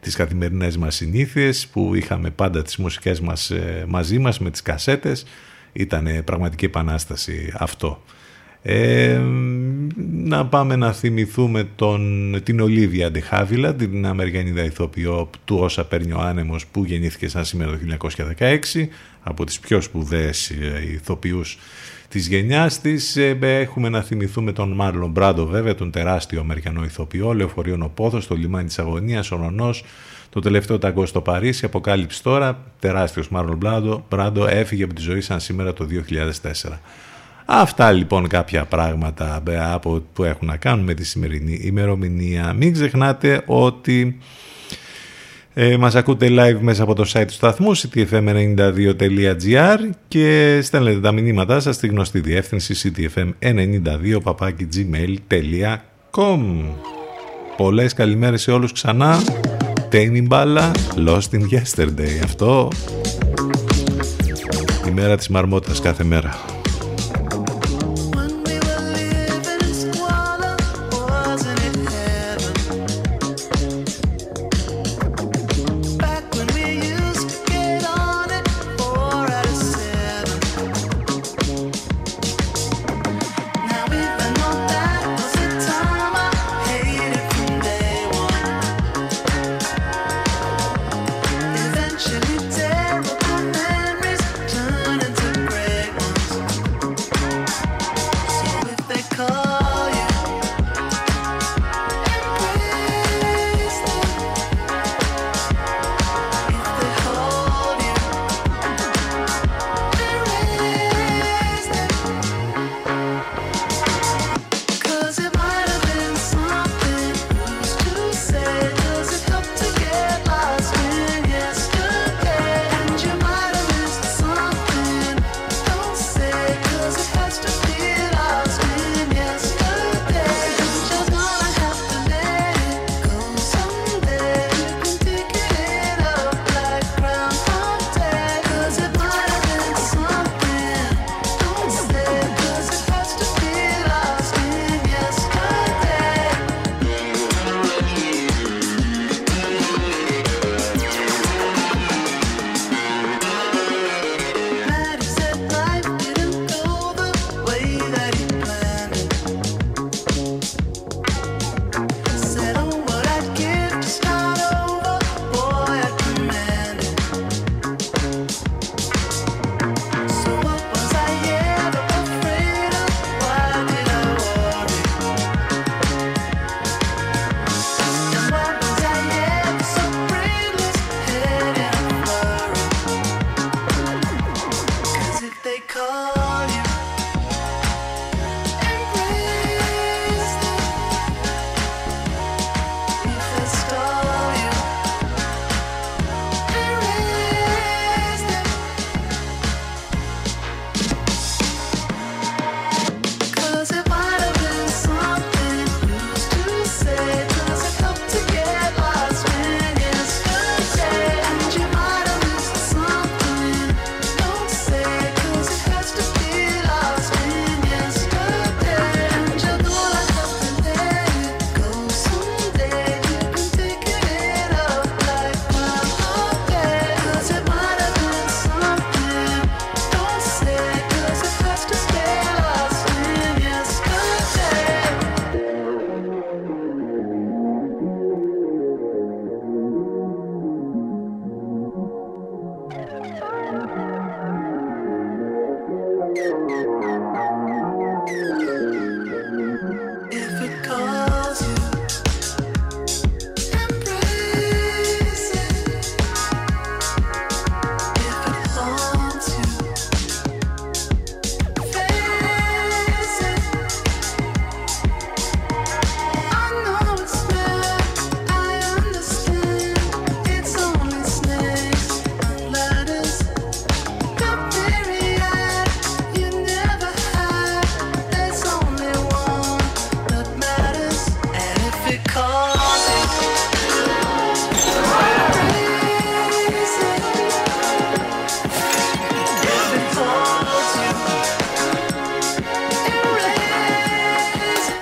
τις 0.00 0.16
καθημερινές 0.16 0.76
μας 0.76 0.94
συνήθειες 0.94 1.66
που 1.66 1.94
είχαμε 1.94 2.30
πάντα 2.30 2.62
τις 2.62 2.76
μουσικές 2.76 3.20
μας 3.20 3.50
ε, 3.50 3.84
μαζί 3.88 4.18
μας 4.18 4.38
με 4.38 4.50
τις 4.50 4.62
κασέτες. 4.62 5.24
Ήταν 5.72 6.08
πραγματική 6.24 6.64
επανάσταση 6.64 7.52
αυτό. 7.56 8.02
Ε, 8.62 9.20
να 10.12 10.46
πάμε 10.46 10.76
να 10.76 10.92
θυμηθούμε 10.92 11.68
τον, 11.76 12.34
την 12.42 12.60
Ολίβια 12.60 13.10
Ντεχάβιλα, 13.10 13.74
την 13.74 14.06
Αμερικανίδα 14.06 14.64
ηθοποιό 14.64 15.30
του 15.44 15.56
όσα 15.60 15.84
παίρνει 15.84 16.12
ο 16.12 16.20
άνεμος 16.20 16.66
που 16.66 16.84
γεννήθηκε 16.84 17.28
σαν 17.28 17.44
σήμερα 17.44 17.78
το 17.96 18.08
1916 18.38 18.56
από 19.22 19.44
τις 19.44 19.58
πιο 19.58 19.80
σπουδαίες 19.80 20.50
ε, 20.50 20.82
ηθοποιούς 20.92 21.58
της 22.08 22.26
γενιάς 22.26 22.80
της. 22.80 23.16
Ε, 23.16 23.38
έχουμε 23.40 23.88
να 23.88 24.02
θυμηθούμε 24.02 24.52
τον 24.52 24.72
Μάρλον 24.72 25.10
Μπράντο 25.10 25.46
βέβαια, 25.46 25.74
τον 25.74 25.90
τεράστιο 25.90 26.40
Αμερικανό 26.40 26.84
ηθοποιό, 26.84 27.32
Λεωφορείων 27.32 27.82
Οπόδος, 27.82 28.26
το 28.26 28.34
λιμάνι 28.34 28.66
της 28.66 28.78
Αγωνίας, 28.78 29.30
ο 29.30 29.36
Νονός, 29.36 29.84
το 30.30 30.40
τελευταίο 30.40 30.78
ταγκό 30.78 31.06
στο 31.06 31.20
Παρίσι, 31.20 31.64
αποκάλυψη 31.64 32.22
τώρα, 32.22 32.64
τεράστιος 32.78 33.28
Μάρλον 33.28 33.56
Μπράντο, 33.56 34.04
Μπράντο 34.10 34.46
έφυγε 34.46 34.84
από 34.84 34.94
τη 34.94 35.02
ζωή 35.02 35.20
σαν 35.20 35.40
σήμερα 35.40 35.72
το 35.72 35.86
2004. 36.42 36.78
Αυτά 37.50 37.92
λοιπόν 37.92 38.28
κάποια 38.28 38.64
πράγματα 38.64 39.42
από, 39.72 40.02
που 40.12 40.24
έχουν 40.24 40.46
να 40.46 40.56
κάνουν 40.56 40.84
με 40.84 40.94
τη 40.94 41.04
σημερινή 41.04 41.60
ημερομηνία. 41.62 42.52
Μην 42.52 42.72
ξεχνάτε 42.72 43.42
ότι 43.46 44.18
ε, 45.60 45.76
μας 45.76 45.94
ακούτε 45.94 46.26
live 46.30 46.58
μέσα 46.60 46.82
από 46.82 46.94
το 46.94 47.10
site 47.12 47.24
του 47.26 47.32
σταθμού 47.32 47.76
ctfm92.gr 47.76 49.78
και 50.08 50.58
στέλνετε 50.62 51.00
τα 51.00 51.12
μηνύματά 51.12 51.60
σας 51.60 51.74
στη 51.74 51.86
γνωστή 51.86 52.20
διεύθυνση 52.20 52.92
ctfm92 52.94 54.18
Πολλές 57.56 57.94
καλημέρες 57.94 58.42
σε 58.42 58.50
όλους 58.50 58.72
ξανά. 58.72 59.18
Τέινι 59.88 60.22
μπάλα, 60.22 60.70
lost 61.06 61.30
in 61.32 61.40
yesterday. 61.40 62.24
Αυτό 62.24 62.70
η 64.86 64.90
μέρα 64.90 65.16
της 65.16 65.28
μαρμότας 65.28 65.80
κάθε 65.80 66.04
μέρα. 66.04 66.57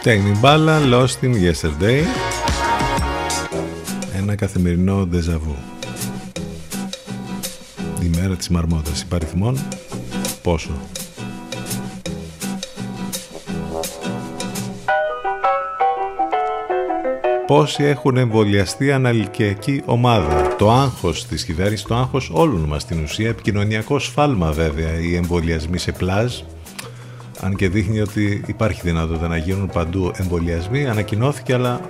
Τέχνη 0.07 0.39
μπάλα, 0.39 0.81
Lost 0.91 1.25
in 1.25 1.33
Yesterday. 1.33 2.03
Ένα 4.17 4.35
καθημερινό 4.35 5.07
ντεζαβού 5.07 5.57
Η 8.03 8.11
μέρα 8.21 8.35
της 8.37 8.49
μαρμότας 8.49 9.03
Υπαριθμών 9.03 9.59
Πόσο. 10.43 10.71
Πόσοι 17.47 17.85
έχουν 17.85 18.17
εμβολιαστεί 18.17 18.93
αναλυκιακή 18.93 19.83
ομάδα. 19.85 20.55
Το 20.57 20.71
άγχος 20.71 21.27
της 21.27 21.45
κυβέρνησης, 21.45 21.87
το 21.87 21.95
άγχος 21.95 22.31
όλων 22.33 22.61
μας 22.61 22.83
στην 22.83 23.03
ουσία, 23.03 23.29
επικοινωνιακό 23.29 23.99
σφάλμα 23.99 24.53
βέβαια, 24.53 25.01
οι 25.01 25.15
εμβολιασμοί 25.17 25.79
σε 25.79 25.93
πλάζ, 25.93 26.41
αν 27.47 27.57
και 27.57 27.69
δείχνει 27.69 28.01
ότι 28.01 28.43
υπάρχει 28.47 28.81
δυνατότητα 28.85 29.29
να 29.29 29.37
γίνουν 29.37 29.71
παντού 29.73 30.13
εμβολιασμοί, 30.15 30.87
ανακοινώθηκε 30.87 31.55
αλλά 31.55 31.81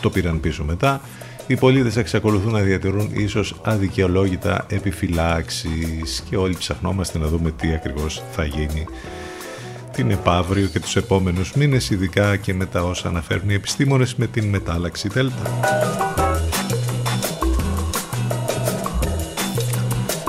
το 0.00 0.10
πήραν 0.10 0.40
πίσω 0.40 0.64
μετά. 0.64 1.00
Οι 1.46 1.56
πολίτες 1.56 1.96
εξακολουθούν 1.96 2.52
να 2.52 2.60
διατηρούν 2.60 3.10
ίσως 3.12 3.54
αδικαιολόγητα 3.62 4.66
επιφυλάξεις 4.68 6.24
και 6.30 6.36
όλοι 6.36 6.56
ψαχνόμαστε 6.58 7.18
να 7.18 7.26
δούμε 7.26 7.50
τι 7.50 7.72
ακριβώς 7.72 8.22
θα 8.32 8.44
γίνει 8.44 8.86
την 9.92 10.10
επαύριο 10.10 10.66
και 10.66 10.80
τους 10.80 10.96
επόμενους 10.96 11.52
μήνες, 11.52 11.90
ειδικά 11.90 12.36
και 12.36 12.54
με 12.54 12.66
τα 12.66 12.82
όσα 12.82 13.08
αναφέρουν 13.08 13.50
οι 13.50 13.54
επιστήμονες 13.54 14.14
με 14.14 14.26
την 14.26 14.44
μετάλλαξη 14.44 15.08
Δέλτα. 15.08 16.23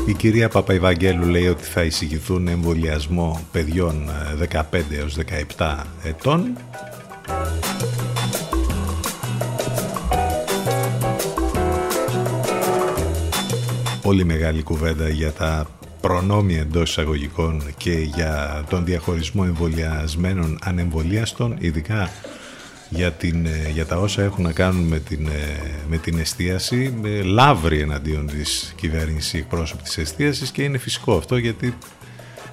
Η 0.07 0.13
κυρία 0.13 0.49
Παπαϊβαγγέλου 0.49 1.27
λέει 1.27 1.47
ότι 1.47 1.63
θα 1.63 1.83
εισηγηθούν 1.83 2.47
εμβολιασμό 2.47 3.47
παιδιών 3.51 4.09
15 4.51 4.61
ε, 4.71 4.81
έως 4.97 5.17
17 5.57 5.77
ετών. 6.03 6.57
Πολύ 14.01 14.25
μεγάλη 14.25 14.63
κουβέντα 14.63 15.09
για 15.09 15.31
τα 15.31 15.67
προνόμια 16.01 16.59
εντός 16.59 16.89
εισαγωγικών 16.89 17.63
και 17.77 17.91
για 17.91 18.63
τον 18.69 18.85
διαχωρισμό 18.85 19.43
εμβολιασμένων 19.45 20.59
ανεμβολίαστων, 20.63 21.55
ειδικά 21.59 22.09
για, 22.89 23.11
την, 23.11 23.45
ε, 23.45 23.69
για 23.73 23.85
τα 23.85 23.97
όσα 23.97 24.23
έχουν 24.23 24.43
να 24.43 24.51
κάνουν 24.51 24.83
με 24.83 24.99
την, 24.99 25.27
ε, 25.27 25.57
με 25.89 25.97
την 25.97 26.19
εστίαση, 26.19 26.93
με 27.01 27.21
λάβρη 27.21 27.79
εναντίον 27.79 28.27
της 28.27 28.73
κυβέρνησης 28.75 29.33
εκπρόσωπη 29.33 29.83
της 29.83 29.97
εστίασης 29.97 30.51
και 30.51 30.63
είναι 30.63 30.77
φυσικό 30.77 31.17
αυτό 31.17 31.37
γιατί 31.37 31.77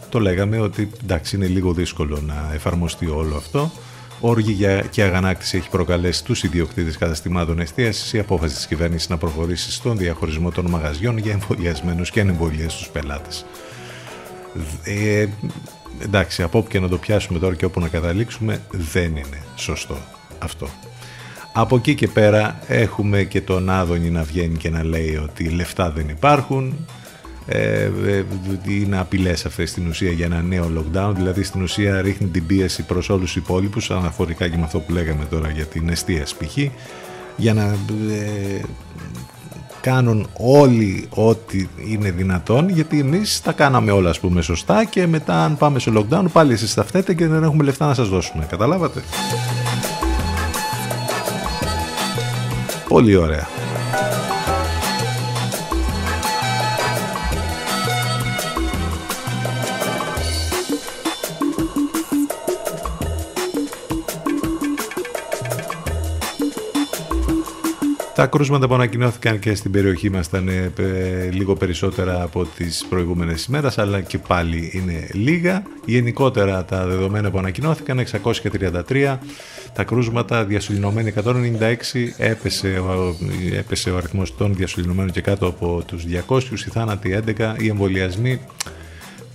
το 0.09 0.21
λέγαμε 0.21 0.61
ότι 0.61 0.91
εντάξει 1.03 1.37
είναι 1.37 1.47
λίγο 1.47 1.73
δύσκολο 1.73 2.21
να 2.27 2.51
εφαρμοστεί 2.55 3.07
όλο 3.07 3.37
αυτό. 3.37 3.73
Όργη 4.21 4.57
και 4.91 5.03
αγανάκτηση 5.03 5.57
έχει 5.57 5.69
προκαλέσει 5.69 6.25
τους 6.25 6.43
ιδιοκτήτες 6.43 6.97
καταστημάτων 6.97 7.59
εστίασης. 7.59 8.13
Η 8.13 8.19
απόφαση 8.19 8.55
της 8.55 8.67
κυβέρνησης 8.67 9.09
να 9.09 9.17
προχωρήσει 9.17 9.73
στον 9.73 9.97
διαχωρισμό 9.97 10.51
των 10.51 10.67
μαγαζιών 10.67 11.19
για 11.19 11.33
εμβολιασμένους 11.33 12.11
και 12.11 12.21
ανεμβολίε 12.21 12.69
στου 12.69 12.93
πελάτες. 12.93 13.45
Ε, 14.85 15.27
εντάξει, 16.03 16.43
από 16.43 16.59
όπου 16.59 16.69
και 16.69 16.81
να 16.81 16.89
το 16.89 16.99
πιάσουμε 16.99 17.39
τώρα 17.39 17.55
και 17.55 17.65
όπου 17.65 17.81
να 17.81 17.89
καταλήξουμε, 17.89 18.63
δεν 18.71 19.17
είναι 19.17 19.43
σωστό 19.57 19.99
αυτό. 20.45 20.69
Από 21.53 21.77
εκεί 21.77 21.95
και 21.95 22.09
πέρα 22.09 22.59
έχουμε 22.67 23.23
και 23.23 23.41
τον 23.41 23.71
Άδωνη 23.71 24.11
να 24.11 24.23
βγαίνει 24.23 24.57
και 24.57 24.71
να 24.71 24.85
λέει 24.85 25.17
ότι 25.17 25.45
λεφτά 25.45 25.91
δεν 25.91 26.09
υπάρχουν, 26.09 26.87
ε, 27.47 27.91
ε, 28.07 28.25
είναι 28.69 28.99
απειλές 28.99 29.47
αυτές 29.47 29.71
στην 29.71 29.87
ουσία 29.89 30.11
για 30.11 30.25
ένα 30.25 30.43
νέο 30.43 30.71
lockdown 30.79 31.13
δηλαδή 31.15 31.43
στην 31.43 31.63
ουσία 31.63 32.01
ρίχνει 32.01 32.27
την 32.27 32.47
πίεση 32.47 32.83
προς 32.83 33.09
όλους 33.09 33.33
τους 33.33 33.37
υπόλοιπους 33.37 33.91
αναφορικά 33.91 34.49
και 34.49 34.57
με 34.57 34.63
αυτό 34.63 34.81
που 34.81 34.93
λέγαμε 34.93 35.25
τώρα 35.25 35.51
για 35.51 35.65
την 35.65 35.89
εστίαση 35.89 36.37
π.χ. 36.37 36.57
για 37.37 37.55
να 37.55 37.63
ε, 38.13 38.61
κάνουν 39.81 40.29
όλοι 40.37 41.09
ό,τι 41.11 41.69
είναι 41.89 42.11
δυνατόν 42.11 42.69
γιατί 42.69 42.99
εμείς 42.99 43.41
τα 43.41 43.53
κάναμε 43.53 43.91
όλα 43.93 44.11
ας 44.11 44.21
πούμε 44.21 44.43
σωστά 44.43 44.85
και 44.85 45.07
μετά 45.07 45.45
αν 45.45 45.57
πάμε 45.57 45.79
σε 45.79 45.93
lockdown 45.97 46.25
πάλι 46.33 46.53
εσείς 46.53 46.75
τα 46.75 46.85
φταίτε 46.85 47.15
και 47.15 47.27
δεν 47.27 47.43
έχουμε 47.43 47.65
λεφτά 47.65 47.87
να 47.87 47.95
σας 47.95 48.09
δώσουμε 48.09 48.47
καταλάβατε; 48.51 49.03
Πολύ 52.93 53.17
ωραία 53.17 53.49
Τα 68.15 68.27
κρούσματα 68.27 68.69
που 68.69 68.75
ανακοινώθηκαν 68.75 69.39
και 69.39 69.55
στην 69.55 69.71
περιοχή 69.71 70.11
μας 70.11 70.27
ήταν 70.27 70.49
ε, 70.49 70.71
λίγο 71.31 71.55
περισσότερα 71.55 72.23
από 72.23 72.45
τις 72.45 72.87
προηγούμενες 72.89 73.45
ημέρες, 73.45 73.79
αλλά 73.79 74.01
και 74.01 74.19
πάλι 74.19 74.71
είναι 74.75 75.09
λίγα. 75.13 75.63
Γενικότερα 75.85 76.65
τα 76.65 76.87
δεδομένα 76.87 77.31
που 77.31 77.39
ανακοινώθηκαν 77.39 78.05
633, 78.89 79.19
τα 79.75 79.85
κρούσματα 79.85 80.45
διασωληνωμένοι 80.45 81.13
196, 81.25 81.35
έπεσε, 82.17 82.83
έπεσε 83.53 83.91
ο 83.91 83.97
αριθμός 83.97 84.37
των 84.37 84.55
διασωληνωμένων 84.55 85.11
και 85.11 85.21
κάτω 85.21 85.47
από 85.47 85.83
τους 85.87 86.05
200, 86.29 86.41
οι 86.51 86.71
θάνατοι 86.71 87.23
11, 87.27 87.55
οι 87.59 87.69
εμβολιασμοί 87.69 88.41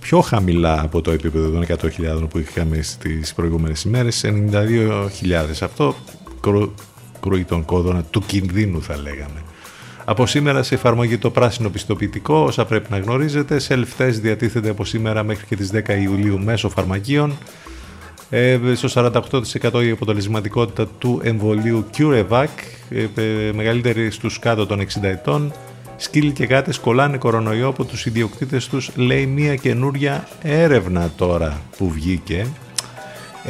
πιο 0.00 0.20
χαμηλά 0.20 0.80
από 0.80 1.00
το 1.00 1.10
επίπεδο 1.10 1.50
των 1.50 1.64
100.000 1.66 2.28
που 2.30 2.38
είχαμε 2.38 2.82
στις 2.82 3.34
προηγούμενες 3.34 3.82
ημέρες, 3.82 4.24
92.000. 4.24 5.62
Αυτό 5.62 5.94
κρούει 7.20 7.44
τον 7.44 7.64
κόδωνα 7.64 8.02
του 8.02 8.22
κινδύνου 8.26 8.82
θα 8.82 8.96
λέγαμε. 8.96 9.42
Από 10.04 10.26
σήμερα 10.26 10.62
σε 10.62 10.74
εφαρμογή 10.74 11.18
το 11.18 11.30
πράσινο 11.30 11.70
πιστοποιητικό, 11.70 12.34
όσα 12.34 12.64
πρέπει 12.64 12.86
να 12.90 12.98
γνωρίζετε, 12.98 13.60
self-test 13.68 14.12
διατίθεται 14.12 14.68
από 14.68 14.84
σήμερα 14.84 15.22
μέχρι 15.22 15.46
και 15.46 15.56
τις 15.56 15.70
10 15.74 16.00
Ιουλίου 16.02 16.38
μέσω 16.38 16.68
φαρμακείων. 16.68 17.38
Ε, 18.30 18.58
στο 18.74 19.10
48% 19.72 19.84
η 19.84 19.90
αποτελεσματικότητα 19.90 20.86
του 20.98 21.20
εμβολίου 21.24 21.86
CureVac, 21.98 22.46
ε, 22.90 23.06
ε, 23.14 23.52
μεγαλύτερη 23.52 24.10
στους 24.10 24.38
κάτω 24.38 24.66
των 24.66 24.80
60 24.80 24.84
ετών. 25.02 25.52
Σκύλοι 25.96 26.32
και 26.32 26.44
γάτες 26.44 26.78
κολλάνε 26.78 27.16
κορονοϊό 27.16 27.68
από 27.68 27.84
τους 27.84 28.06
ιδιοκτήτες 28.06 28.68
τους, 28.68 28.90
λέει 28.96 29.26
μια 29.26 29.54
καινούρια 29.54 30.28
έρευνα 30.42 31.10
τώρα 31.16 31.60
που 31.76 31.90
βγήκε 31.90 32.46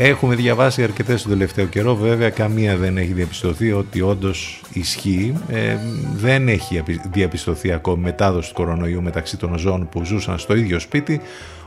Έχουμε 0.01 0.35
διαβάσει 0.35 0.83
αρκετές 0.83 1.23
το 1.23 1.29
τελευταίο 1.29 1.67
καιρό, 1.67 1.97
βέβαια 1.97 2.31
καμία 2.31 2.77
δεν 2.77 2.97
έχει 2.97 3.13
διαπιστωθεί 3.13 3.73
ότι 3.73 4.01
όντως 4.01 4.61
ισχύει. 4.73 5.35
Ε, 5.49 5.77
δεν 6.17 6.49
έχει 6.49 6.83
διαπιστωθεί 7.13 7.73
ακόμη 7.73 8.03
μετάδοση 8.03 8.49
του 8.49 8.55
κορονοϊού 8.55 9.03
μεταξύ 9.03 9.37
των 9.37 9.59
ζώων 9.59 9.89
που 9.89 10.05
ζούσαν 10.05 10.39
στο 10.39 10.55
ίδιο 10.55 10.79
σπίτι. 10.79 11.21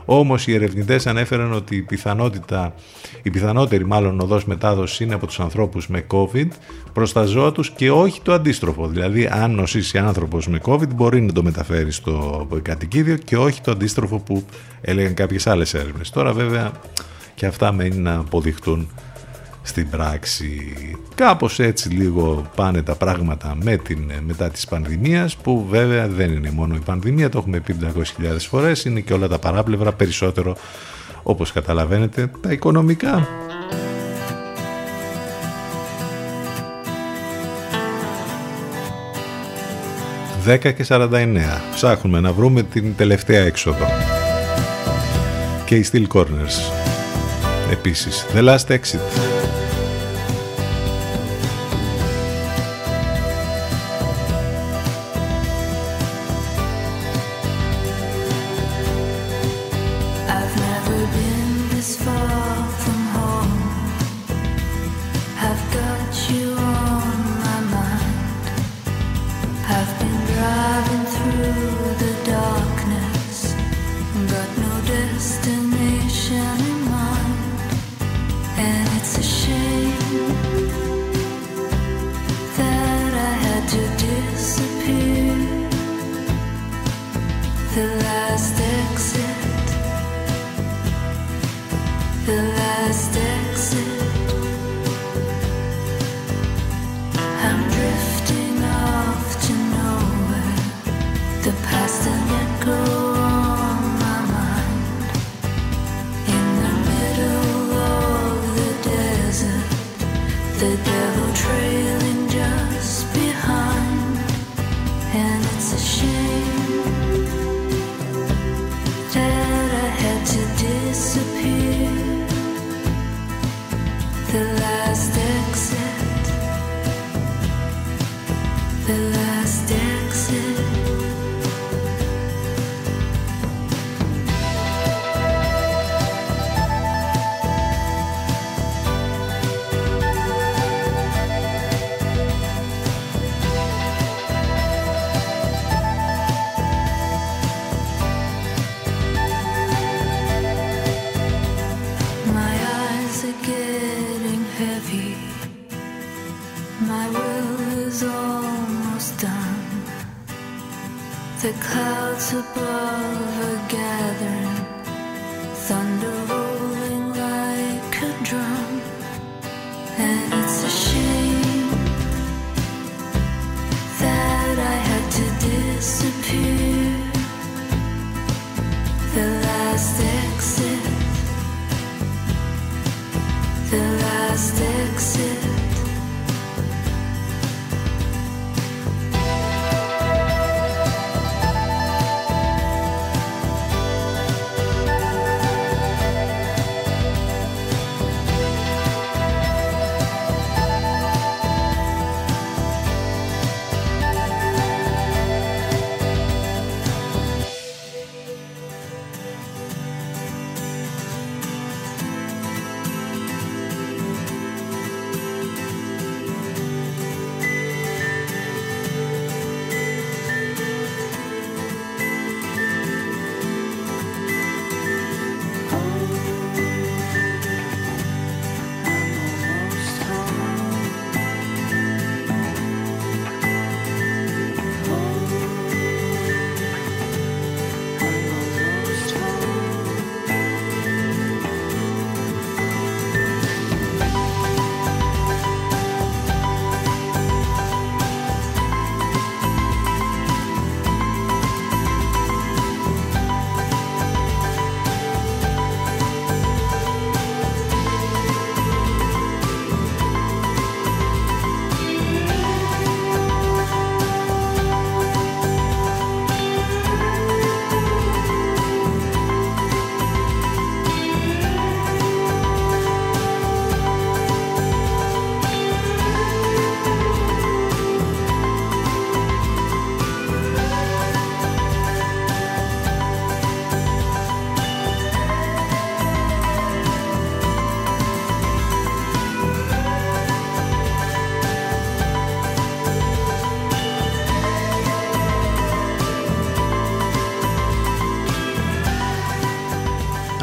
Όμως 0.04 0.46
οι 0.46 0.54
ερευνητές 0.54 1.06
ανέφεραν 1.06 1.52
ότι 1.52 1.76
η, 1.76 1.82
πιθανότητα, 1.82 2.74
η 3.22 3.30
πιθανότερη 3.30 3.86
μάλλον 3.86 4.20
οδός 4.20 4.44
μετάδοσης 4.44 5.00
είναι 5.00 5.14
από 5.14 5.26
τους 5.26 5.40
ανθρώπους 5.40 5.88
με 5.88 6.06
COVID 6.10 6.48
προς 6.92 7.12
τα 7.12 7.24
ζώα 7.24 7.52
τους 7.52 7.70
και 7.70 7.90
όχι 7.90 8.20
το 8.22 8.32
αντίστροφο. 8.32 8.86
Δηλαδή, 8.86 9.26
αν 9.26 9.54
νοσήσει 9.54 9.98
άνθρωπος 9.98 10.48
με 10.48 10.60
COVID, 10.64 10.94
μπορεί 10.94 11.20
να 11.20 11.32
το 11.32 11.42
μεταφέρει 11.42 11.92
στο 11.92 12.46
κατοικίδιο 12.62 13.16
και 13.16 13.36
όχι 13.36 13.60
το 13.60 13.70
αντίστροφο 13.70 14.18
που 14.18 14.44
έλεγαν 14.80 15.14
κάποιες 15.14 15.46
άλλες 15.46 15.74
έρευνες. 15.74 16.10
Τώρα, 16.10 16.32
βέβαια, 16.32 16.72
και 17.34 17.46
αυτά 17.46 17.72
μένει 17.72 17.96
να 17.96 18.14
αποδειχτούν 18.14 18.88
στην 19.62 19.90
πράξη. 19.90 20.72
Κάπως 21.14 21.58
έτσι 21.58 21.88
λίγο 21.88 22.50
πάνε 22.54 22.82
τα 22.82 22.94
πράγματα 22.94 23.56
με 23.62 23.76
την, 23.76 24.12
μετά 24.26 24.50
της 24.50 24.66
πανδημίας 24.66 25.36
που 25.36 25.66
βέβαια 25.70 26.08
δεν 26.08 26.32
είναι 26.32 26.50
μόνο 26.50 26.74
η 26.74 26.80
πανδημία, 26.84 27.28
το 27.28 27.38
έχουμε 27.38 27.60
πει 27.60 27.76
500.000 27.82 28.36
φορές, 28.38 28.84
είναι 28.84 29.00
και 29.00 29.12
όλα 29.12 29.28
τα 29.28 29.38
παράπλευρα 29.38 29.92
περισσότερο 29.92 30.56
όπως 31.22 31.52
καταλαβαίνετε 31.52 32.30
τα 32.40 32.52
οικονομικά. 32.52 33.28
«10 40.46 40.58
και 40.58 40.84
49. 40.88 41.38
Ψάχνουμε 41.74 42.20
να 42.20 42.32
βρούμε 42.32 42.62
την 42.62 42.96
τελευταία 42.96 43.44
έξοδο. 43.44 43.86
Και 45.64 45.76
οι 45.76 45.86
Steel 45.92 46.06
Corners 46.14 46.91
επίσης. 47.70 48.26
The 48.34 48.42
Last 48.42 48.70
Exit. 48.70 49.61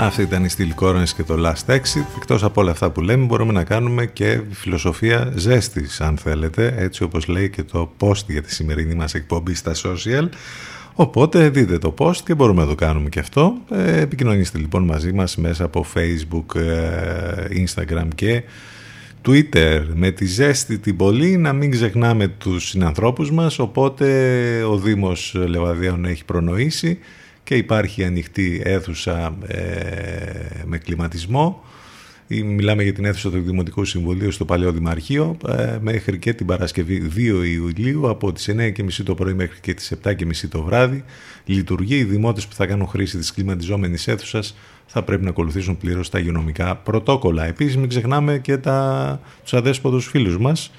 Αυτή 0.10 0.22
ήταν 0.22 0.45
η 0.45 0.49
Steel 0.57 0.84
Corners 0.84 1.10
και 1.16 1.24
το 1.24 1.36
Last 1.38 1.74
Exit. 1.76 2.05
Εκτός 2.18 2.43
από 2.43 2.62
όλα 2.62 2.72
αυτά 2.72 2.89
που 2.89 3.01
λέμε 3.01 3.26
μπορούμε 3.26 3.51
να 3.51 3.64
κάνουμε 3.64 4.05
και 4.05 4.41
φιλοσοφία 4.51 5.34
ζέστης 5.36 6.01
αν 6.01 6.18
θέλετε, 6.18 6.74
έτσι 6.78 7.03
όπως 7.03 7.28
λέει 7.28 7.49
και 7.49 7.64
το 7.64 7.91
post 7.99 8.26
για 8.28 8.41
τη 8.41 8.53
σημερινή 8.53 8.95
μας 8.95 9.14
εκπομπή 9.14 9.53
στα 9.53 9.72
social. 9.76 10.30
Οπότε 10.93 11.49
δείτε 11.49 11.78
το 11.78 11.93
post 11.97 12.16
και 12.16 12.36
μπορούμε 12.36 12.62
να 12.62 12.68
το 12.68 12.76
κάνουμε 12.76 13.10
και 13.10 13.20
αυτό. 13.20 13.53
Ε, 13.72 14.01
επικοινωνήστε 14.01 14.57
λοιπόν 14.57 14.84
μαζί 14.84 15.14
μας 15.14 15.36
μέσα 15.38 15.64
από 15.64 15.86
Facebook, 15.93 16.60
ε, 16.60 17.64
Instagram 17.66 18.07
και 18.16 18.43
Twitter 19.28 19.82
με 19.93 20.12
τη 20.12 20.26
ζέστη 20.26 20.78
την 20.78 20.95
πολύ 20.95 21.38
να 21.38 21.53
μην 21.53 21.72
ξεχνάμε 21.72 22.28
τους 22.28 22.68
συνανθρώπους 22.68 23.32
μας 23.32 23.60
οπότε 23.60 24.07
ο 24.64 24.78
Δήμος 24.78 25.36
Λεβαδίων 25.47 26.05
έχει 26.05 26.26
προνοήσει 26.26 26.99
και 27.50 27.56
υπάρχει 27.56 28.04
ανοιχτή 28.04 28.62
αίθουσα 28.66 29.38
ε, 29.47 29.62
με 30.66 30.78
κλιματισμό. 30.78 31.64
Μιλάμε 32.28 32.84
για 32.84 32.93
την 32.93 33.06
αίθουσα 33.06 33.30
του 33.30 33.41
Δημοτικού 33.41 33.86
Συμβουλίου 33.86 34.32
στο 34.32 34.45
Παλαιό 34.45 34.72
Δημαρχείο 34.72 35.38
ε, 35.47 35.78
μέχρι 35.82 36.18
και 36.18 36.34
την 36.34 36.45
Παρασκευή 36.45 37.12
2 37.16 37.18
Ιουλίου 37.45 38.10
από 38.10 38.32
τις 38.32 38.50
9.30 38.58 38.72
το 39.04 39.16
πρωί 39.16 39.34
μέχρι 39.34 39.60
και 39.60 39.74
τις 39.74 39.93
7.30 40.04 40.14
το 40.50 40.62
βράδυ. 40.62 41.04
Λειτουργεί 41.45 41.95
οι 41.95 42.04
δημότες 42.04 42.47
που 42.47 42.56
θα 42.56 42.66
κάνουν 42.66 42.88
χρήση 42.88 43.18
της 43.18 43.34
κλιματιζόμενης 43.34 44.08
αίθουσας 44.08 44.58
θα 44.86 45.04
πρέπει 45.04 45.24
να 45.24 45.30
ακολουθήσουν 45.30 45.78
πλήρως 45.78 46.10
τα 46.10 46.20
υγειονομικά 46.20 46.76
πρωτόκολλα. 46.76 47.45
Επίσης 47.45 47.78
μην 47.78 47.89
ξεχνάμε 47.89 48.39
και 48.39 48.58
τα, 48.58 49.22
τους 49.43 49.54
αδέσποτους 49.54 50.06
φίλους 50.08 50.38
μας. 50.38 50.72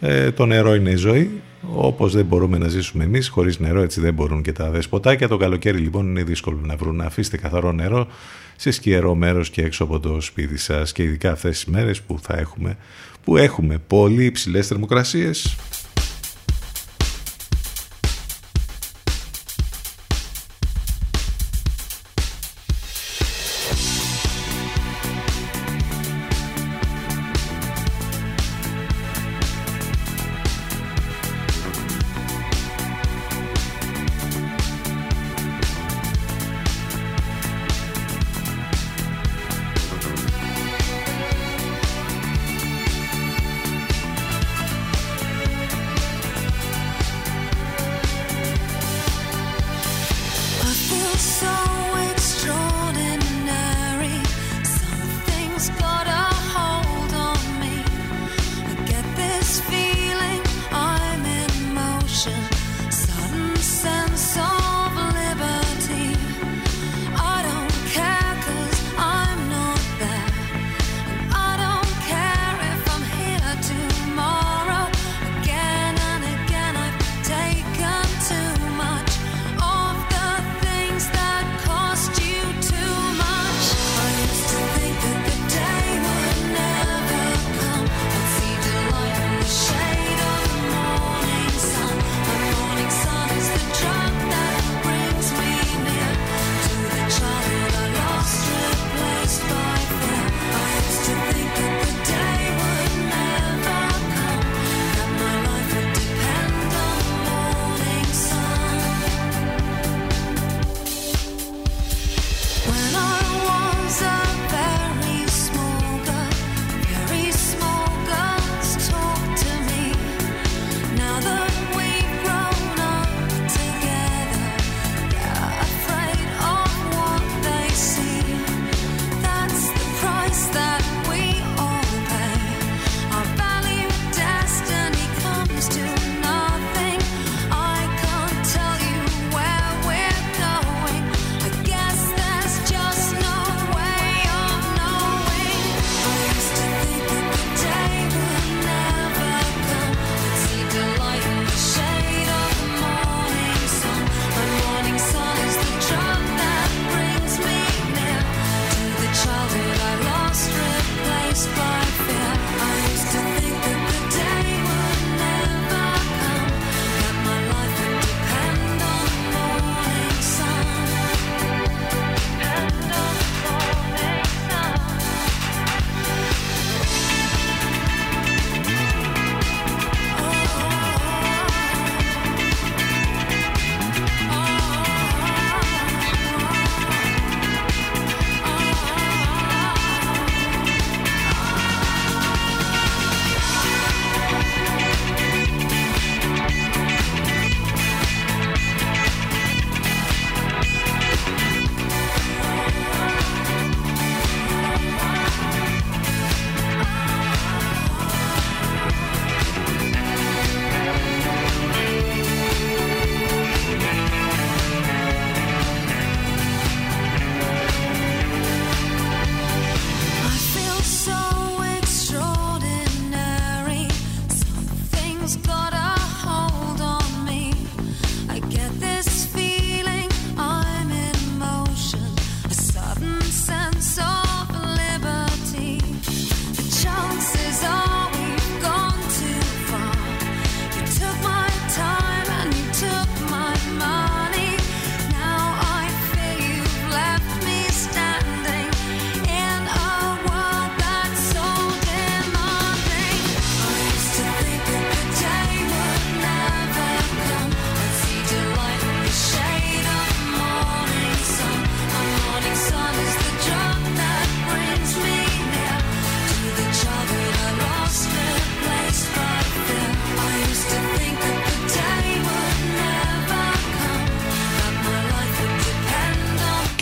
Ε, 0.00 0.30
το 0.30 0.46
νερό 0.46 0.74
είναι 0.74 0.96
ζωή 0.96 1.40
όπως 1.74 2.12
δεν 2.12 2.24
μπορούμε 2.24 2.58
να 2.58 2.68
ζήσουμε 2.68 3.04
εμείς 3.04 3.28
χωρίς 3.28 3.58
νερό 3.58 3.82
έτσι 3.82 4.00
δεν 4.00 4.14
μπορούν 4.14 4.42
και 4.42 4.52
τα 4.52 4.70
δεσποτάκια. 4.70 5.28
Το 5.28 5.36
καλοκαίρι 5.36 5.78
λοιπόν 5.78 6.08
είναι 6.08 6.22
δύσκολο 6.22 6.58
να 6.62 6.76
βρουν. 6.76 7.00
Αφήστε 7.00 7.36
καθαρό 7.36 7.72
νερό 7.72 8.06
σε 8.56 8.70
σκιερό 8.70 9.14
μέρος 9.14 9.50
και 9.50 9.62
έξω 9.62 9.84
από 9.84 10.00
το 10.00 10.20
σπίτι 10.20 10.58
σας. 10.58 10.92
Και 10.92 11.02
ειδικά 11.02 11.30
αυτές 11.32 11.50
τις 11.50 11.64
μέρες 11.64 12.02
που 12.02 12.18
θα 12.22 12.38
έχουμε 12.38 12.76
που 13.24 13.36
έχουμε 13.36 13.78
πολύ 13.86 14.24
υψηλές 14.24 14.66
θερμοκρασίες 14.66 15.56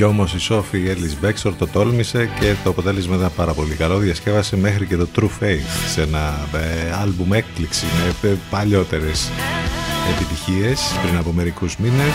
Κι 0.05 0.11
όμως 0.11 0.35
η 0.35 0.39
Σόφη 0.39 0.89
Έλλης 0.89 1.17
Μπέξορ 1.21 1.55
το 1.55 1.67
τόλμησε 1.67 2.31
και 2.41 2.55
το 2.65 2.71
αποτέλεσμα 2.71 3.17
ήταν 3.17 3.31
πάρα 3.37 3.53
πολύ 3.53 3.75
καλό. 3.75 3.99
Διασκεύασε 3.99 4.57
μέχρι 4.57 4.87
και 4.87 4.97
το 4.97 5.09
True 5.17 5.43
Faith 5.43 5.89
σε 5.89 6.03
ένα 6.03 6.49
ε, 6.55 6.93
άλμπουμ 7.03 7.33
έκπληξη 7.33 7.85
με 8.23 8.29
ε, 8.29 8.35
παλιότερες 8.51 9.31
επιτυχίες 10.15 10.81
πριν 11.03 11.17
από 11.17 11.33
μερικούς 11.33 11.77
μήνες. 11.77 12.15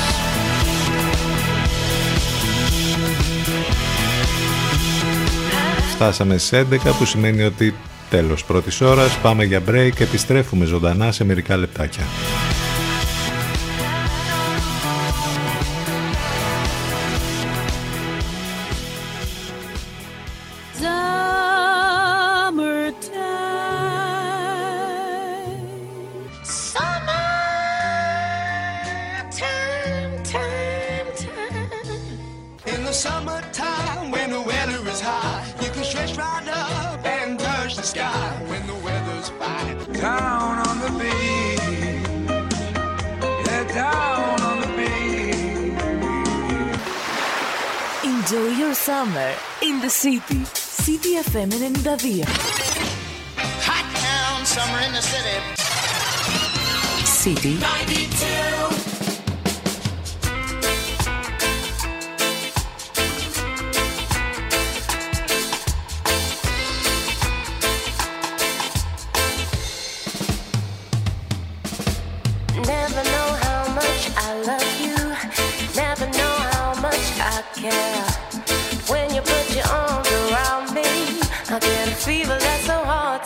Φτάσαμε 5.93 6.37
σε 6.37 6.67
11 6.71 6.77
που 6.97 7.05
σημαίνει 7.05 7.43
ότι 7.43 7.75
τέλος 8.09 8.43
πρώτης 8.43 8.81
ώρας 8.81 9.17
πάμε 9.17 9.43
για 9.43 9.61
break 9.69 9.89
και 9.95 10.03
επιστρέφουμε 10.03 10.65
ζωντανά 10.65 11.11
σε 11.11 11.25
μερικά 11.25 11.57
λεπτάκια. 11.57 12.03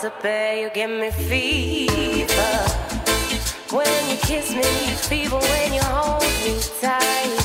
To 0.04 0.12
bear. 0.22 0.60
You 0.60 0.68
give 0.68 0.90
me 0.90 1.10
fever 1.10 2.58
when 3.74 4.10
you 4.10 4.16
kiss 4.18 4.54
me, 4.54 4.62
fever 5.08 5.38
when 5.38 5.72
you 5.72 5.80
hold 5.80 6.22
me 6.44 6.60
tight. 6.80 7.43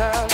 myself 0.00 0.29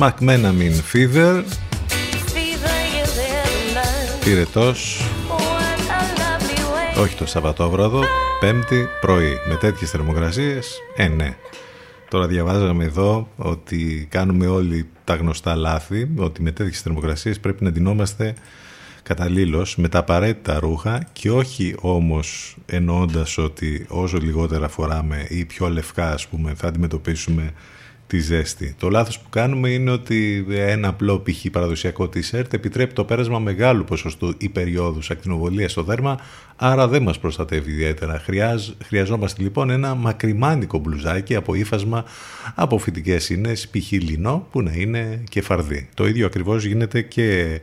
Sneeze 0.00 0.12
McMenamin 0.20 0.74
Fever 0.92 1.44
Πυρετός. 4.24 5.00
Όχι 7.00 7.16
το 7.16 7.26
Σαββατόβραδο 7.26 8.04
Πέμπτη 8.40 8.86
πρωί. 9.00 9.38
Με 9.48 9.54
τέτοιες 9.54 9.90
θερμοκρασίες 9.90 10.78
Ε 10.96 11.08
ναι. 11.08 11.36
Τώρα 12.08 12.26
διαβάζαμε 12.26 12.84
εδώ 12.84 13.28
ότι 13.36 14.06
κάνουμε 14.10 14.46
όλοι 14.46 14.88
τα 15.04 15.14
γνωστά 15.14 15.54
λάθη 15.54 16.10
ότι 16.16 16.42
με 16.42 16.52
τέτοιες 16.52 16.80
θερμοκρασίες 16.80 17.40
πρέπει 17.40 17.64
να 17.64 17.70
ντυνόμαστε 17.70 18.34
καταλήλως 19.02 19.76
με 19.76 19.88
τα 19.88 19.98
απαραίτητα 19.98 20.58
ρούχα 20.58 21.08
και 21.12 21.30
όχι 21.30 21.74
όμως 21.80 22.56
εννοώντας 22.66 23.38
ότι 23.38 23.86
όσο 23.88 24.18
λιγότερα 24.18 24.68
φοράμε 24.68 25.26
ή 25.28 25.44
πιο 25.44 25.68
λευκά 25.68 26.12
ας 26.12 26.26
πούμε 26.26 26.54
θα 26.54 26.68
αντιμετωπίσουμε 26.68 27.52
τη 28.10 28.18
ζέστη. 28.18 28.74
Το 28.78 28.88
λάθος 28.88 29.18
που 29.18 29.28
κάνουμε 29.28 29.68
είναι 29.68 29.90
ότι 29.90 30.46
ένα 30.50 30.88
απλό 30.88 31.22
π.χ. 31.22 31.50
παραδοσιακό 31.52 32.04
t-shirt 32.04 32.52
επιτρέπει 32.52 32.92
το 32.92 33.04
πέρασμα 33.04 33.38
μεγάλου 33.38 33.84
ποσοστού 33.84 34.34
υπεριόδους 34.38 35.10
ακτινοβολίας 35.10 35.70
στο 35.70 35.82
δέρμα, 35.82 36.20
άρα 36.56 36.88
δεν 36.88 37.02
μας 37.02 37.18
προστατεύει 37.18 37.70
ιδιαίτερα. 37.70 38.18
Χρειάζ, 38.18 38.68
χρειαζόμαστε 38.84 39.42
λοιπόν 39.42 39.70
ένα 39.70 39.94
μακριμάνικο 39.94 40.78
μπλουζάκι 40.78 41.34
από 41.34 41.54
ύφασμα 41.54 42.04
από 42.54 42.78
φυτικές 42.78 43.30
ίνες, 43.30 43.68
π.χ. 43.68 43.90
λινό, 43.90 44.46
που 44.50 44.62
να 44.62 44.72
είναι 44.72 45.22
και 45.28 45.42
φαρδί. 45.42 45.88
Το 45.94 46.06
ίδιο 46.06 46.26
ακριβώς 46.26 46.64
γίνεται 46.64 47.02
και 47.02 47.60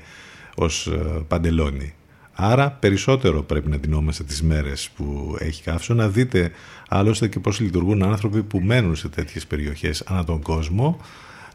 ως 0.56 0.88
ε, 0.88 1.26
παντελόνι. 1.28 1.94
Άρα 2.40 2.72
περισσότερο 2.72 3.44
πρέπει 3.44 3.70
να 3.70 3.78
δινόμαστε 3.78 4.24
τις 4.24 4.44
μέρες 4.44 4.90
που 4.96 5.36
έχει 5.40 5.64
καύσωνα. 5.64 6.08
Δείτε 6.08 6.52
άλλωστε 6.90 7.28
και 7.28 7.40
πώς 7.40 7.60
λειτουργούν 7.60 8.04
άνθρωποι 8.04 8.44
που 8.44 8.60
μένουν 8.60 8.96
σε 8.96 9.10
τέτοιες 9.10 9.48
περιοχές 9.48 10.02
ανά 10.02 10.24
τον 10.24 10.42
κόσμο. 10.42 11.00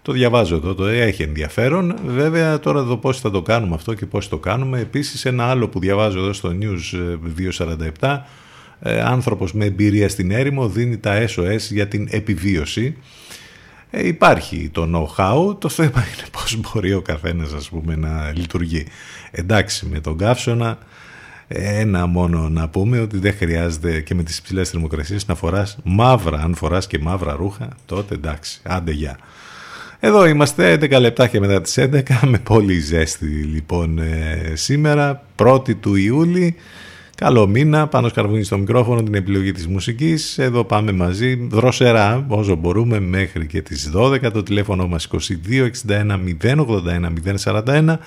Το 0.03 0.12
διαβάζω 0.12 0.57
εδώ, 0.57 0.74
το 0.74 0.87
έχει 0.87 1.22
ενδιαφέρον. 1.22 1.95
Βέβαια 2.07 2.59
τώρα 2.59 2.85
το 2.85 2.97
πώς 2.97 3.20
θα 3.20 3.30
το 3.30 3.43
κάνουμε 3.43 3.74
αυτό 3.74 3.95
και 3.95 4.07
πώς 4.07 4.28
το 4.28 4.39
κάνουμε. 4.39 4.80
Επίσης 4.80 5.24
ένα 5.24 5.45
άλλο 5.45 5.68
που 5.68 5.78
διαβάζω 5.78 6.18
εδώ 6.18 6.33
στο 6.33 6.57
News 6.61 7.18
247, 7.99 8.18
ε, 8.80 9.01
άνθρωπος 9.01 9.53
με 9.53 9.64
εμπειρία 9.64 10.09
στην 10.09 10.30
έρημο 10.30 10.68
δίνει 10.68 10.99
τα 10.99 11.24
SOS 11.28 11.59
για 11.70 11.89
την 11.89 12.09
επιβίωση. 12.11 12.97
Ε, 13.95 14.07
υπάρχει 14.07 14.70
το 14.72 14.82
know-how, 14.95 15.61
το 15.61 15.68
θέμα 15.68 16.05
είναι 16.12 16.26
πώς 16.32 16.57
μπορεί 16.61 16.93
ο 16.93 17.03
καθένας 17.03 17.53
ας 17.53 17.68
πούμε 17.68 17.97
να 17.97 18.32
λειτουργεί. 18.34 18.86
Εντάξει 19.30 19.86
με 19.86 20.01
τον 20.01 20.18
καύσωνα 20.18 20.78
ένα 21.49 22.07
μόνο 22.07 22.49
να 22.49 22.68
πούμε 22.68 23.01
ότι 23.01 23.18
δεν 23.18 23.34
χρειάζεται 23.34 24.01
και 24.01 24.14
με 24.14 24.22
τις 24.22 24.43
ψηλές 24.43 24.70
θερμοκρασίες 24.70 25.26
να 25.26 25.34
φοράς 25.34 25.78
μαύρα, 25.84 26.40
αν 26.43 26.55
φοράς 26.55 26.86
και 26.86 26.99
μαύρα 26.99 27.32
ρούχα 27.32 27.68
τότε 27.86 28.14
εντάξει, 28.14 28.61
άντε 28.62 28.93
γεια. 28.93 29.18
Εδώ 30.01 30.26
είμαστε 30.26 30.74
11 30.74 31.01
λεπτάκια 31.01 31.40
μετά 31.40 31.61
τις 31.61 31.78
11 31.78 32.01
με 32.26 32.38
πολύ 32.38 32.78
ζέστη 32.78 33.26
λοιπόν 33.26 33.99
ε, 33.99 34.53
σήμερα 34.55 35.22
1η 35.36 35.74
του 35.74 35.95
Ιούλη 35.95 36.57
Καλό 37.15 37.47
μήνα, 37.47 37.87
πάνω 37.87 38.09
σκαρβούνι 38.09 38.45
στο 38.45 38.59
μικρόφωνο 38.59 39.03
την 39.03 39.15
επιλογή 39.15 39.53
της 39.53 39.67
μουσικής. 39.67 40.39
Εδώ 40.39 40.65
πάμε 40.65 40.93
μαζί, 40.93 41.35
δροσερά, 41.35 42.25
όσο 42.29 42.55
μπορούμε, 42.55 43.01
μέχρι 43.01 43.47
και 43.47 43.63
τις 43.63 43.91
12. 43.95 44.31
Το 44.33 44.43
τηλέφωνο 44.43 44.87
μας 44.87 45.09
22 45.13 45.71
61 45.89 46.19
081 46.43 47.13
041. 47.45 47.99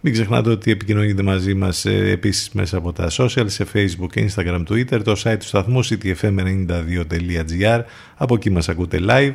Μην 0.00 0.12
ξεχνάτε 0.12 0.50
ότι 0.50 0.70
επικοινωνείτε 0.70 1.22
μαζί 1.22 1.54
μας 1.54 1.84
ε, 1.84 2.10
επίσης 2.10 2.50
μέσα 2.52 2.76
από 2.76 2.92
τα 2.92 3.08
social, 3.10 3.44
σε 3.46 3.66
facebook, 3.72 4.18
instagram, 4.26 4.62
twitter, 4.68 5.00
το 5.04 5.22
site 5.24 5.36
του 5.38 5.46
σταθμού 5.46 5.84
ctfm92.gr. 5.84 7.80
Από 8.16 8.34
εκεί 8.34 8.50
μας 8.50 8.68
ακούτε 8.68 8.98
live. 9.08 9.32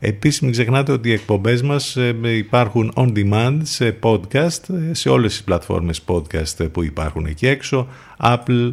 Επίσης 0.00 0.40
μην 0.40 0.52
ξεχνάτε 0.52 0.92
ότι 0.92 1.08
οι 1.08 1.12
εκπομπές 1.12 1.62
μας 1.62 1.96
ε, 1.96 2.16
υπάρχουν 2.36 2.92
on 2.96 3.12
demand 3.16 3.58
σε 3.62 3.98
podcast, 4.02 4.88
ε, 4.90 4.94
σε 4.94 5.08
όλες 5.08 5.32
τις 5.32 5.42
πλατφόρμες 5.42 6.02
podcast 6.06 6.72
που 6.72 6.82
υπάρχουν 6.82 7.26
εκεί 7.26 7.46
έξω, 7.46 7.88
Apple, 8.22 8.72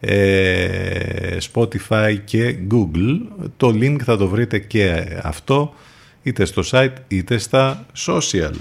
ε, 0.00 1.36
Spotify 1.52 2.16
και 2.24 2.56
Google. 2.70 3.18
Το 3.56 3.68
link 3.68 3.96
θα 4.04 4.16
το 4.16 4.28
βρείτε 4.28 4.58
και 4.58 5.06
αυτό 5.22 5.74
είτε 6.22 6.44
στο 6.44 6.62
site 6.70 6.94
είτε 7.08 7.38
στα 7.38 7.86
social. 8.06 8.54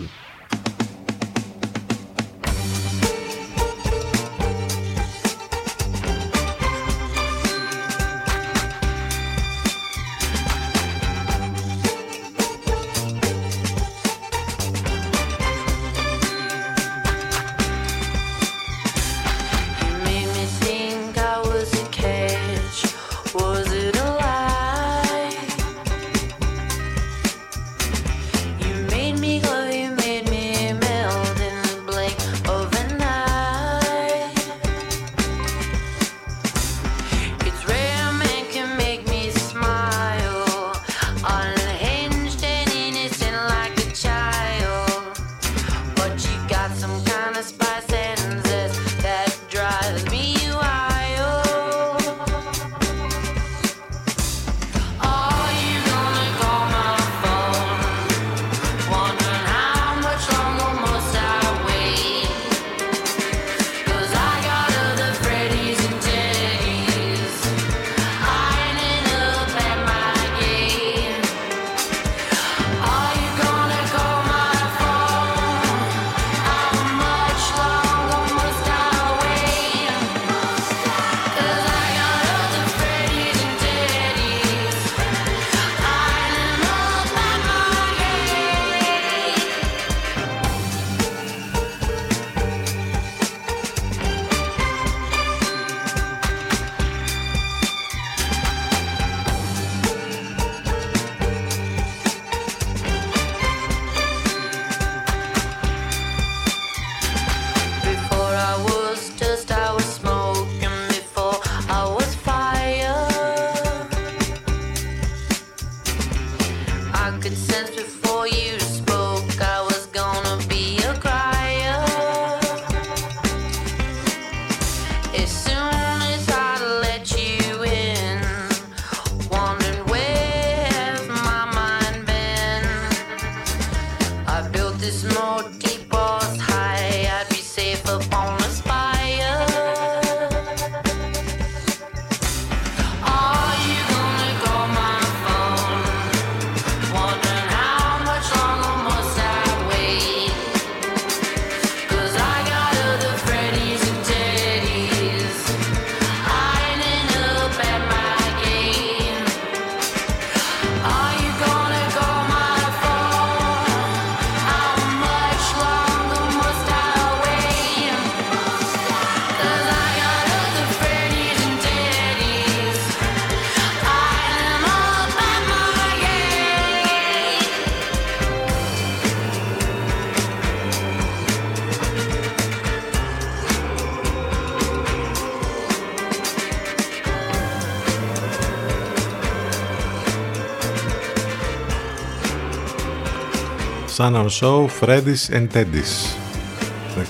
Sun 194.02 194.16
on 194.16 194.30
Show, 194.30 194.68
Freddy's 194.80 195.30
and 195.30 195.48
Teddy's. 195.54 196.16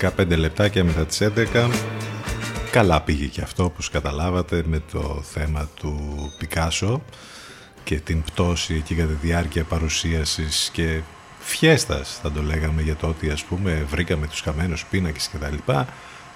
15 0.00 0.36
λεπτάκια 0.36 0.84
μετά 0.84 1.06
τις 1.06 1.20
11. 1.20 1.70
Καλά 2.70 3.00
πήγε 3.00 3.26
και 3.26 3.40
αυτό, 3.40 3.64
όπως 3.64 3.90
καταλάβατε, 3.90 4.62
με 4.66 4.82
το 4.92 5.22
θέμα 5.22 5.68
του 5.74 5.96
Πικάσο 6.38 7.02
και 7.84 8.00
την 8.00 8.22
πτώση 8.22 8.74
εκεί 8.74 8.94
κατά 8.94 9.08
τη 9.08 9.26
διάρκεια 9.26 9.64
παρουσίασης 9.64 10.70
και 10.72 11.00
φιέστας, 11.38 12.18
θα 12.22 12.32
το 12.32 12.42
λέγαμε, 12.42 12.82
για 12.82 12.96
το 12.96 13.06
ότι 13.06 13.30
ας 13.30 13.44
πούμε 13.44 13.86
βρήκαμε 13.90 14.26
τους 14.26 14.40
χαμένους 14.40 14.84
πίνακες 14.90 15.28
και 15.28 15.36
τα 15.36 15.50
λοιπά. 15.50 15.86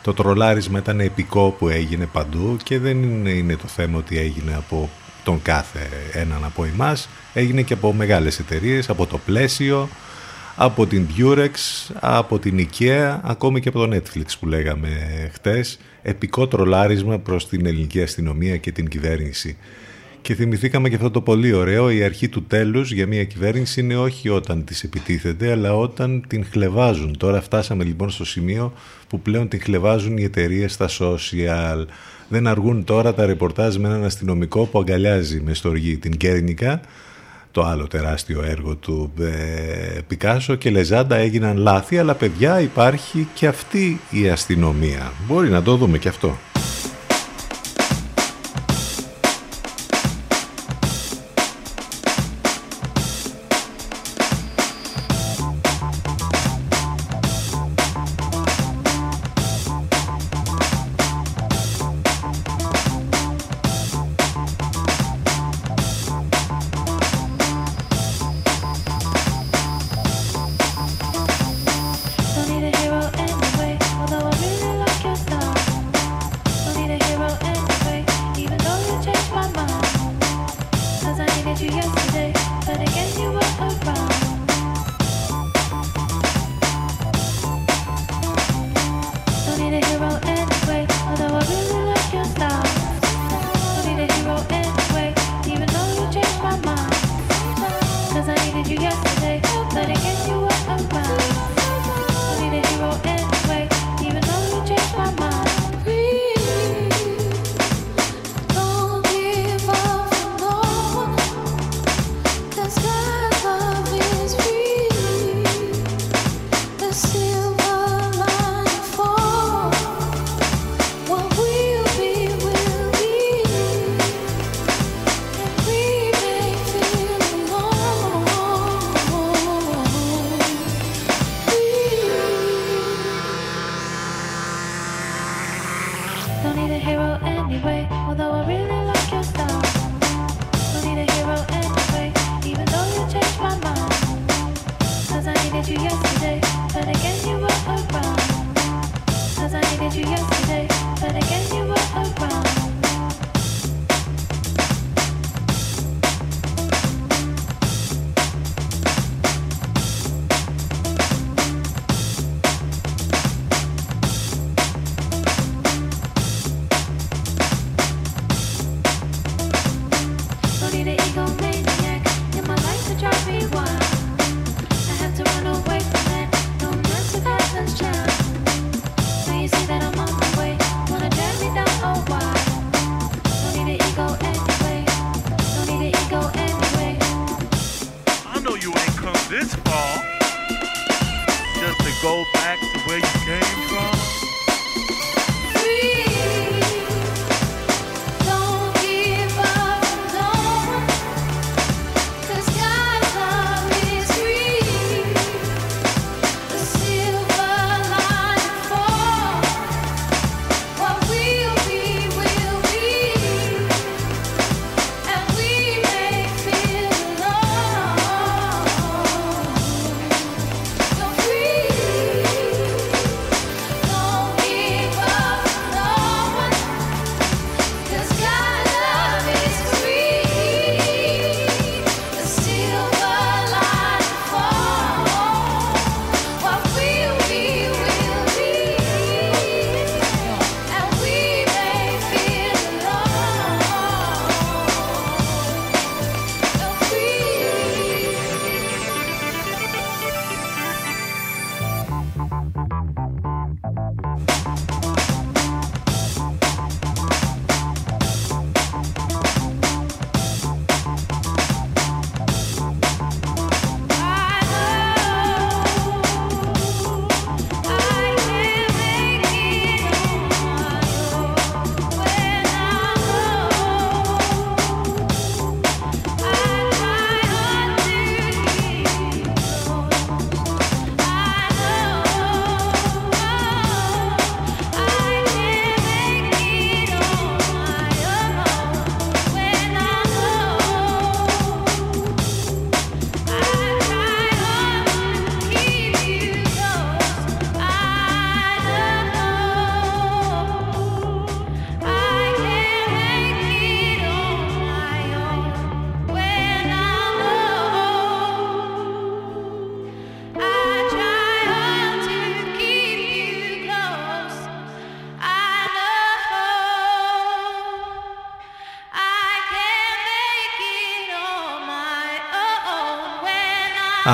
Το 0.03 0.15
τρολάρισμα 0.15 0.79
ήταν 0.79 1.01
επικό 1.01 1.51
που 1.59 1.69
έγινε 1.69 2.07
παντού 2.07 2.57
και 2.63 2.79
δεν 2.79 3.03
είναι, 3.03 3.31
είναι 3.31 3.57
το 3.57 3.67
θέμα 3.67 3.99
ότι 3.99 4.19
έγινε 4.19 4.55
από 4.55 4.91
τον 5.25 5.43
κάθε 5.43 5.89
έναν 6.13 6.45
από 6.45 6.65
εμάς, 6.65 7.09
έγινε 7.33 7.63
και 7.63 7.73
από 7.73 7.93
μεγάλες 7.93 8.39
εταιρείες, 8.39 8.89
από 8.89 9.07
το 9.07 9.19
πλαίσιο, 9.19 9.89
από 10.57 10.87
την 10.87 11.07
Durex, 11.17 11.51
από 12.01 12.39
την 12.39 12.69
IKEA, 12.69 13.19
ακόμη 13.23 13.61
και 13.61 13.69
από 13.69 13.87
το 13.87 13.97
Netflix 13.97 14.25
που 14.41 14.47
λέγαμε 14.47 14.89
χτες, 15.33 15.79
επικό 16.03 16.47
τρολάρισμα 16.47 17.19
προς 17.19 17.49
την 17.49 17.67
ελληνική 17.67 18.03
αστυνομία 18.03 18.57
και 18.57 18.73
την 18.73 18.89
κυβέρνηση. 18.89 19.57
Και 20.23 20.35
θυμηθήκαμε 20.35 20.89
και 20.89 20.95
αυτό 20.95 21.11
το 21.11 21.21
πολύ 21.21 21.53
ωραίο, 21.53 21.91
η 21.91 22.03
αρχή 22.03 22.29
του 22.29 22.43
τέλους 22.43 22.93
για 22.93 23.07
μια 23.07 23.25
κυβέρνηση 23.25 23.81
είναι 23.81 23.97
όχι 23.97 24.29
όταν 24.29 24.65
της 24.65 24.83
επιτίθεται, 24.83 25.51
αλλά 25.51 25.77
όταν 25.77 26.25
την 26.29 26.45
χλεβάζουν. 26.51 27.17
Τώρα 27.17 27.41
φτάσαμε 27.41 27.85
λοιπόν 27.85 28.11
στο 28.11 28.25
σημείο 28.25 28.73
που 29.09 29.21
πλέον 29.21 29.49
την 29.49 29.61
χλεβάζουν 29.61 30.17
οι 30.17 30.23
εταιρείες 30.23 30.73
στα 30.73 30.89
social. 30.99 31.85
Δεν 32.29 32.47
αργούν 32.47 32.85
τώρα 32.85 33.15
τα 33.15 33.27
ρεπορτάζ 33.27 33.77
με 33.77 33.89
έναν 33.89 34.05
αστυνομικό 34.05 34.65
που 34.65 34.79
αγκαλιάζει 34.79 35.41
με 35.41 35.55
στοργή 35.55 35.97
την 35.97 36.17
Κέρνικα 36.17 36.81
το 37.57 37.65
άλλο 37.65 37.87
τεράστιο 37.87 38.43
έργο 38.43 38.75
του 38.75 39.13
ε, 39.21 40.01
Πικάσο 40.07 40.55
και 40.55 40.71
Λεζάντα 40.71 41.17
έγιναν 41.17 41.57
λάθη, 41.57 41.99
αλλά 41.99 42.15
παιδιά 42.15 42.61
υπάρχει 42.61 43.29
και 43.35 43.47
αυτή 43.47 44.01
η 44.11 44.29
αστυνομία. 44.29 45.13
Μπορεί 45.27 45.49
να 45.49 45.63
το 45.63 45.77
δούμε 45.77 45.99
και 45.99 46.09
αυτό. 46.09 46.37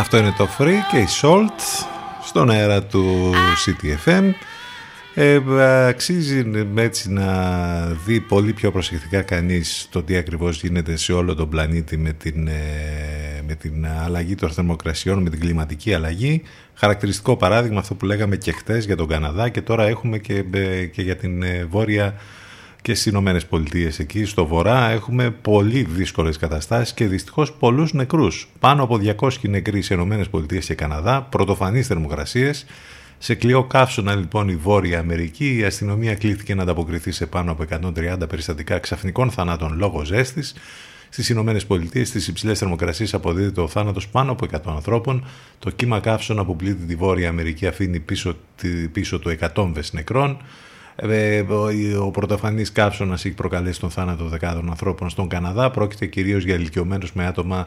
Αυτό 0.02 0.16
είναι 0.16 0.34
το 0.36 0.48
Free 0.58 0.78
και 0.90 0.98
η 0.98 1.06
Salt 1.22 1.86
στον 2.22 2.50
αέρα 2.50 2.82
του 2.82 3.32
CTFM. 3.66 4.30
Ε, 5.14 5.40
αξίζει 5.86 6.44
έτσι 6.74 7.12
να 7.12 7.26
δει 8.04 8.20
πολύ 8.20 8.52
πιο 8.52 8.70
προσεκτικά 8.72 9.22
κανείς 9.22 9.88
το 9.90 10.02
τι 10.02 10.16
ακριβώς 10.16 10.62
γίνεται 10.62 10.96
σε 10.96 11.12
όλο 11.12 11.34
τον 11.34 11.48
πλανήτη 11.48 11.96
με 11.96 12.12
την, 12.12 12.48
ε, 12.48 13.42
με 13.46 13.54
την 13.54 13.86
αλλαγή 14.04 14.34
των 14.34 14.50
θερμοκρασιών, 14.50 15.22
με 15.22 15.30
την 15.30 15.40
κλιματική 15.40 15.94
αλλαγή. 15.94 16.42
Χαρακτηριστικό 16.74 17.36
παράδειγμα 17.36 17.78
αυτό 17.78 17.94
που 17.94 18.06
λέγαμε 18.06 18.36
και 18.36 18.52
χτες 18.52 18.84
για 18.84 18.96
τον 18.96 19.08
Καναδά 19.08 19.48
και 19.48 19.62
τώρα 19.62 19.86
έχουμε 19.86 20.18
και, 20.18 20.44
ε, 20.52 20.84
και 20.84 21.02
για 21.02 21.16
την 21.16 21.42
ε, 21.42 21.64
Βόρεια 21.64 22.14
και 22.82 22.94
στις 22.94 23.06
Ηνωμένες 23.06 23.46
Πολιτείες 23.46 23.98
εκεί 23.98 24.24
στο 24.24 24.46
βορρά 24.46 24.90
έχουμε 24.90 25.30
πολύ 25.30 25.82
δύσκολες 25.82 26.36
καταστάσεις 26.36 26.94
και 26.94 27.06
δυστυχώς 27.06 27.52
πολλούς 27.52 27.92
νεκρούς. 27.92 28.48
Πάνω 28.58 28.82
από 28.82 29.00
200 29.18 29.48
νεκροί 29.48 29.82
σε 29.82 29.94
Ηνωμένες 29.94 30.28
Πολιτείες 30.28 30.66
και 30.66 30.74
Καναδά, 30.74 31.22
πρωτοφανείς 31.22 31.86
θερμοκρασίες. 31.86 32.66
Σε 33.18 33.34
κλειό 33.34 33.64
καύσωνα 33.64 34.14
λοιπόν 34.14 34.48
η 34.48 34.56
Βόρεια 34.56 34.98
Αμερική, 34.98 35.56
η 35.56 35.64
αστυνομία 35.64 36.14
κλείθηκε 36.14 36.54
να 36.54 36.62
ανταποκριθεί 36.62 37.10
σε 37.10 37.26
πάνω 37.26 37.52
από 37.52 37.64
130 37.70 38.28
περιστατικά 38.28 38.78
ξαφνικών 38.78 39.30
θανάτων 39.30 39.76
λόγω 39.78 40.04
ζέστης. 40.04 40.54
Στις 41.08 41.28
Ηνωμένες 41.28 41.66
Πολιτείες, 41.66 42.08
στις 42.08 42.28
υψηλές 42.28 42.58
θερμοκρασίες, 42.58 43.14
αποδίδεται 43.14 43.60
ο 43.60 43.68
θάνατος 43.68 44.08
πάνω 44.08 44.32
από 44.32 44.44
100 44.44 44.72
ανθρώπων. 44.74 45.24
Το 45.58 45.70
κύμα 45.70 46.00
καύσωνα 46.00 46.44
που 46.44 46.56
πλήττει 46.56 46.86
τη 46.86 46.94
Βόρεια 46.94 47.28
Αμερική 47.28 47.66
αφήνει 47.66 48.00
πίσω, 48.00 48.36
πίσω 48.92 49.18
του 49.18 49.28
εκατόμβες 49.28 49.92
νεκρών. 49.92 50.36
Ε, 50.96 51.40
ο 52.00 52.10
πρωτοφανής 52.10 52.72
καύσωνας 52.72 53.24
έχει 53.24 53.34
προκαλέσει 53.34 53.80
τον 53.80 53.90
θάνατο 53.90 54.24
δεκάδων 54.24 54.68
ανθρώπων 54.68 55.10
στον 55.10 55.28
Καναδά. 55.28 55.70
Πρόκειται 55.70 56.06
κυρίως 56.06 56.44
για 56.44 56.54
ηλικιωμένους 56.54 57.12
με 57.12 57.26
άτομα 57.26 57.66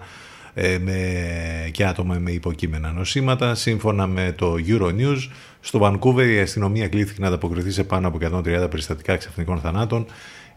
ε, 0.54 0.78
με, 0.78 1.70
και 1.72 1.86
άτομα 1.86 2.16
με 2.20 2.32
υποκείμενα 2.32 2.92
νοσήματα. 2.92 3.56
Σύμφωνα 3.56 4.08
με 4.08 4.34
το 4.38 4.56
Euronews, 4.68 5.30
στο 5.60 5.80
Βανκούβερ 5.80 6.30
η 6.30 6.40
αστυνομία 6.40 6.88
κλείθηκε 6.88 7.22
να 7.22 7.28
ανταποκριθεί 7.28 7.72
σε 7.72 7.84
πάνω 7.84 8.08
από 8.08 8.18
130 8.22 8.42
περιστατικά 8.70 9.18
ξαφνικών 9.18 9.60
θανάτων. 9.60 10.06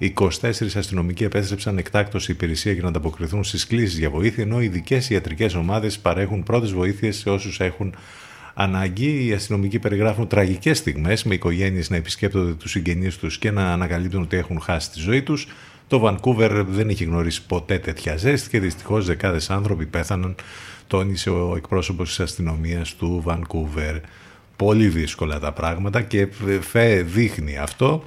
24 0.00 0.50
αστυνομικοί 0.76 1.24
επέστρεψαν 1.24 1.78
εκτάκτως 1.78 2.28
η 2.28 2.32
υπηρεσία 2.32 2.72
για 2.72 2.82
να 2.82 2.88
ανταποκριθούν 2.88 3.44
στις 3.44 3.66
κλήσεις 3.66 3.98
για 3.98 4.10
βοήθεια, 4.10 4.44
ενώ 4.44 4.60
ειδικές 4.60 5.10
ιατρικές 5.10 5.54
ομάδες 5.54 5.98
παρέχουν 5.98 6.42
πρώτες 6.42 6.72
βοήθειες 6.72 7.16
σε 7.16 7.30
όσους 7.30 7.60
έχουν 7.60 7.94
ανάγκη. 8.60 9.26
Οι 9.26 9.32
αστυνομικοί 9.32 9.78
περιγράφουν 9.78 10.26
τραγικές 10.26 10.78
στιγμές 10.78 11.24
με 11.24 11.34
οικογένειες 11.34 11.90
να 11.90 11.96
επισκέπτονται 11.96 12.52
τους 12.52 12.70
συγγενείς 12.70 13.16
τους 13.16 13.38
και 13.38 13.50
να 13.50 13.72
ανακαλύπτουν 13.72 14.22
ότι 14.22 14.36
έχουν 14.36 14.60
χάσει 14.60 14.90
τη 14.90 15.00
ζωή 15.00 15.22
τους. 15.22 15.46
Το 15.88 15.98
Βανκούβερ 15.98 16.62
δεν 16.64 16.88
είχε 16.88 17.04
γνωρίσει 17.04 17.46
ποτέ 17.46 17.78
τέτοια 17.78 18.16
ζέστη 18.16 18.48
και 18.48 18.60
δυστυχώς 18.60 19.06
δεκάδες 19.06 19.50
άνθρωποι 19.50 19.86
πέθαναν, 19.86 20.34
τόνισε 20.86 21.30
ο 21.30 21.54
εκπρόσωπος 21.56 22.08
της 22.08 22.20
αστυνομίας 22.20 22.94
του 22.94 23.20
Βανκούβερ. 23.24 23.96
Πολύ 24.56 24.88
δύσκολα 24.88 25.38
τα 25.38 25.52
πράγματα 25.52 26.02
και 26.02 26.28
δείχνει 27.04 27.58
αυτό 27.58 28.04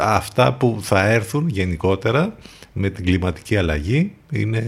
αυτά 0.00 0.52
που 0.52 0.78
θα 0.82 1.06
έρθουν 1.08 1.48
γενικότερα 1.48 2.36
με 2.76 2.90
την 2.90 3.04
κλιματική 3.04 3.56
αλλαγή 3.56 4.12
είναι 4.30 4.62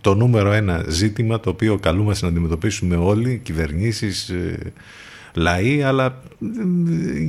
το 0.00 0.14
νούμερο 0.14 0.52
ένα 0.52 0.84
ζήτημα 0.88 1.40
το 1.40 1.50
οποίο 1.50 1.78
καλούμαστε 1.78 2.26
να 2.26 2.32
αντιμετωπίσουμε 2.32 2.96
όλοι, 2.96 3.40
κυβερνήσεις, 3.42 4.28
ε, 4.28 4.72
λαοί, 5.34 5.82
αλλά 5.82 6.22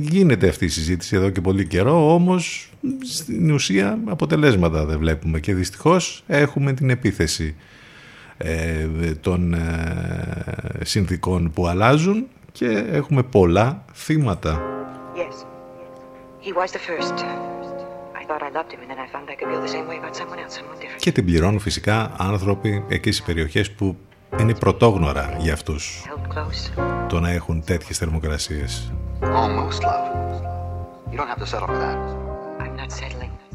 γίνεται 0.00 0.48
αυτή 0.48 0.64
η 0.64 0.68
συζήτηση 0.68 1.16
εδώ 1.16 1.30
και 1.30 1.40
πολύ 1.40 1.66
καιρό, 1.66 2.14
όμως 2.14 2.70
στην 3.04 3.50
ουσία 3.50 3.98
αποτελέσματα 4.04 4.84
δεν 4.84 4.98
βλέπουμε 4.98 5.40
και 5.40 5.54
δυστυχώς 5.54 6.22
έχουμε 6.26 6.72
την 6.72 6.90
επίθεση 6.90 7.54
ε, 8.36 8.86
των 9.20 9.54
ε, 9.54 10.84
συνθήκων 10.84 11.50
που 11.50 11.66
αλλάζουν 11.66 12.26
και 12.52 12.84
έχουμε 12.90 13.22
πολλά 13.22 13.84
θύματα. 13.92 14.62
Yes. 15.14 15.46
He 16.40 16.52
was 16.52 16.70
the 16.70 16.78
first. 16.78 17.57
Και 20.98 21.12
την 21.12 21.24
πληρώνουν 21.24 21.58
φυσικά 21.58 22.12
άνθρωποι 22.16 22.84
εκεί 22.88 23.12
στις 23.12 23.26
περιοχές 23.26 23.70
που 23.70 23.96
είναι 24.40 24.54
πρωτόγνωρα 24.54 25.36
για 25.38 25.52
αυτούς 25.52 26.02
το 27.08 27.20
να 27.20 27.30
έχουν 27.30 27.64
τέτοιες 27.64 27.98
θερμοκρασίες. 27.98 28.92
Almost 29.20 29.80
love. 29.86 30.06
You 31.10 31.16
don't 31.18 31.30
have 31.32 31.40
to 31.44 31.46
settle 31.46 31.68
for 31.72 31.78
that. 31.84 31.98
I'm 32.62 32.76
not 32.76 32.90
settling. 33.00 33.47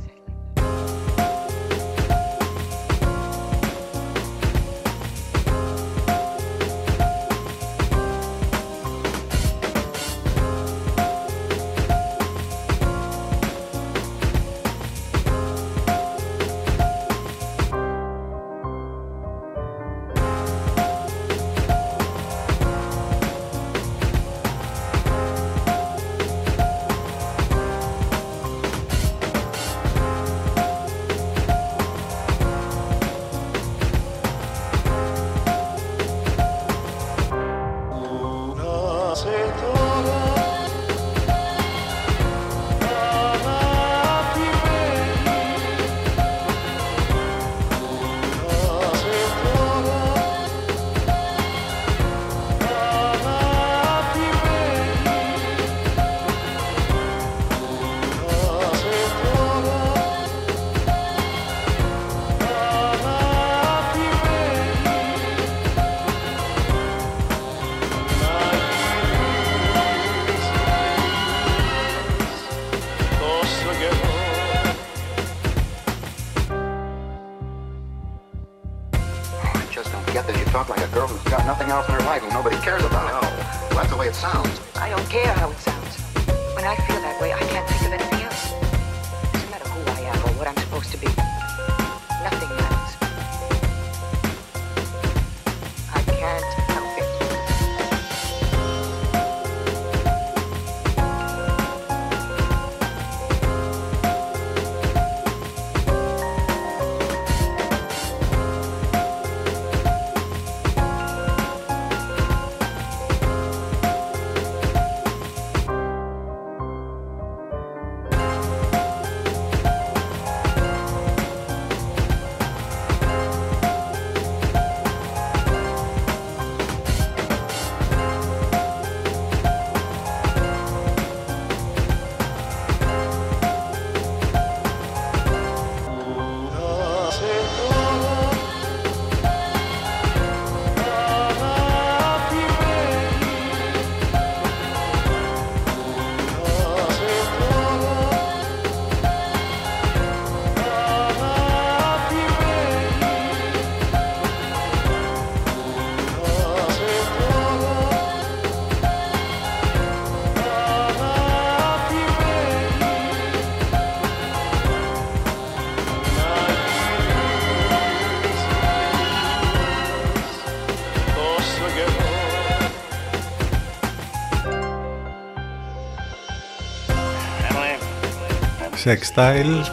Sex 178.83 178.97
Style 179.15 179.63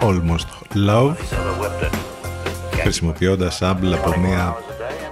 Almost 0.00 0.48
Love 0.88 1.14
χρησιμοποιώντας 2.82 3.58
sample 3.62 3.92
από 3.92 4.20
μια 4.20 4.56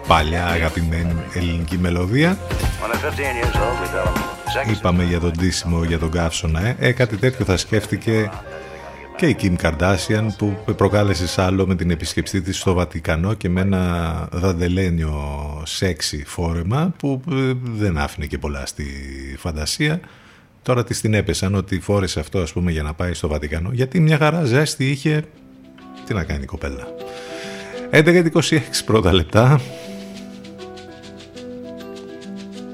παλιά 0.06 0.46
αγαπημένη 0.46 1.14
ελληνική 1.34 1.78
μελωδία 1.78 2.38
είπαμε 4.70 5.04
για 5.04 5.20
τον 5.20 5.30
ντύσιμο 5.30 5.84
για 5.84 5.98
τον 5.98 6.10
καύσωνα 6.10 6.66
ε. 6.66 6.76
ε 6.78 6.92
κάτι 6.92 7.16
τέτοιο 7.16 7.44
θα 7.44 7.56
σκέφτηκε 7.56 8.30
και 9.16 9.26
η 9.26 9.36
Kim 9.40 9.56
Kardashian 9.62 10.26
που 10.38 10.74
προκάλεσε 10.76 11.26
σάλο 11.26 11.66
με 11.66 11.74
την 11.74 11.90
επισκεψή 11.90 12.42
της 12.42 12.58
στο 12.58 12.72
Βατικανό 12.74 13.34
και 13.34 13.48
με 13.48 13.60
ένα 13.60 14.28
δαντελένιο 14.32 15.22
σεξι 15.64 16.24
φόρεμα 16.26 16.94
που 16.96 17.22
ε, 17.30 17.52
δεν 17.64 17.98
άφηνε 17.98 18.26
και 18.26 18.38
πολλά 18.38 18.66
στη 18.66 18.84
φαντασία. 19.38 20.00
Τώρα 20.64 20.84
της 20.84 21.00
την 21.00 21.14
έπεσαν 21.14 21.54
ότι 21.54 21.80
φόρεσε 21.80 22.20
αυτό 22.20 22.38
ας 22.38 22.52
πούμε 22.52 22.72
για 22.72 22.82
να 22.82 22.94
πάει 22.94 23.14
στο 23.14 23.28
Βατικανό 23.28 23.70
γιατί 23.72 24.00
μια 24.00 24.18
χαρά 24.18 24.44
ζέστη 24.44 24.90
είχε... 24.90 25.24
Τι 26.06 26.14
να 26.14 26.24
κάνει 26.24 26.42
η 26.42 26.46
κοπέλα. 26.46 26.86
11.26 27.90 28.60
πρώτα 28.84 29.12
λεπτά. 29.12 29.60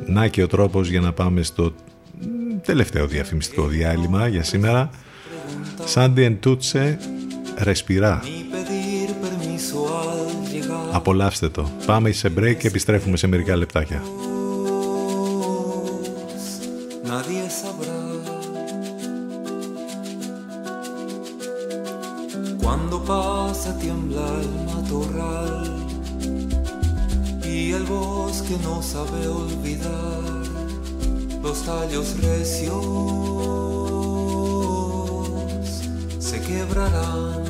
Να 0.07 0.29
και 0.29 0.43
ο 0.43 0.47
τρόπος 0.47 0.89
για 0.89 1.01
να 1.01 1.12
πάμε 1.12 1.43
στο 1.43 1.75
τελευταίο 2.65 3.07
διαφημιστικό 3.07 3.67
διάλειμμα 3.67 4.29
για 4.29 4.43
σήμερα. 4.43 4.91
Sandy 5.95 6.17
and 6.17 6.39
Tutse 6.45 6.97
Respirá. 7.65 8.19
Απολαύστε 10.93 11.49
το. 11.49 11.71
Πάμε 11.87 12.11
σε 12.11 12.33
break 12.39 12.57
και 12.59 12.67
επιστρέφουμε 12.67 13.17
σε 13.17 13.27
μερικά 13.27 13.57
λεπτάκια. 13.57 14.03
Tiembla 23.91 24.27
el 24.41 24.51
matorral 24.67 25.87
y 27.45 27.73
el 27.73 27.85
bosque 27.85 28.57
no 28.62 28.81
sabe 28.83 29.27
olvidar 29.27 30.23
los 31.43 31.62
tallos 31.65 32.17
recios 32.21 33.51
quebrarán. 36.51 37.45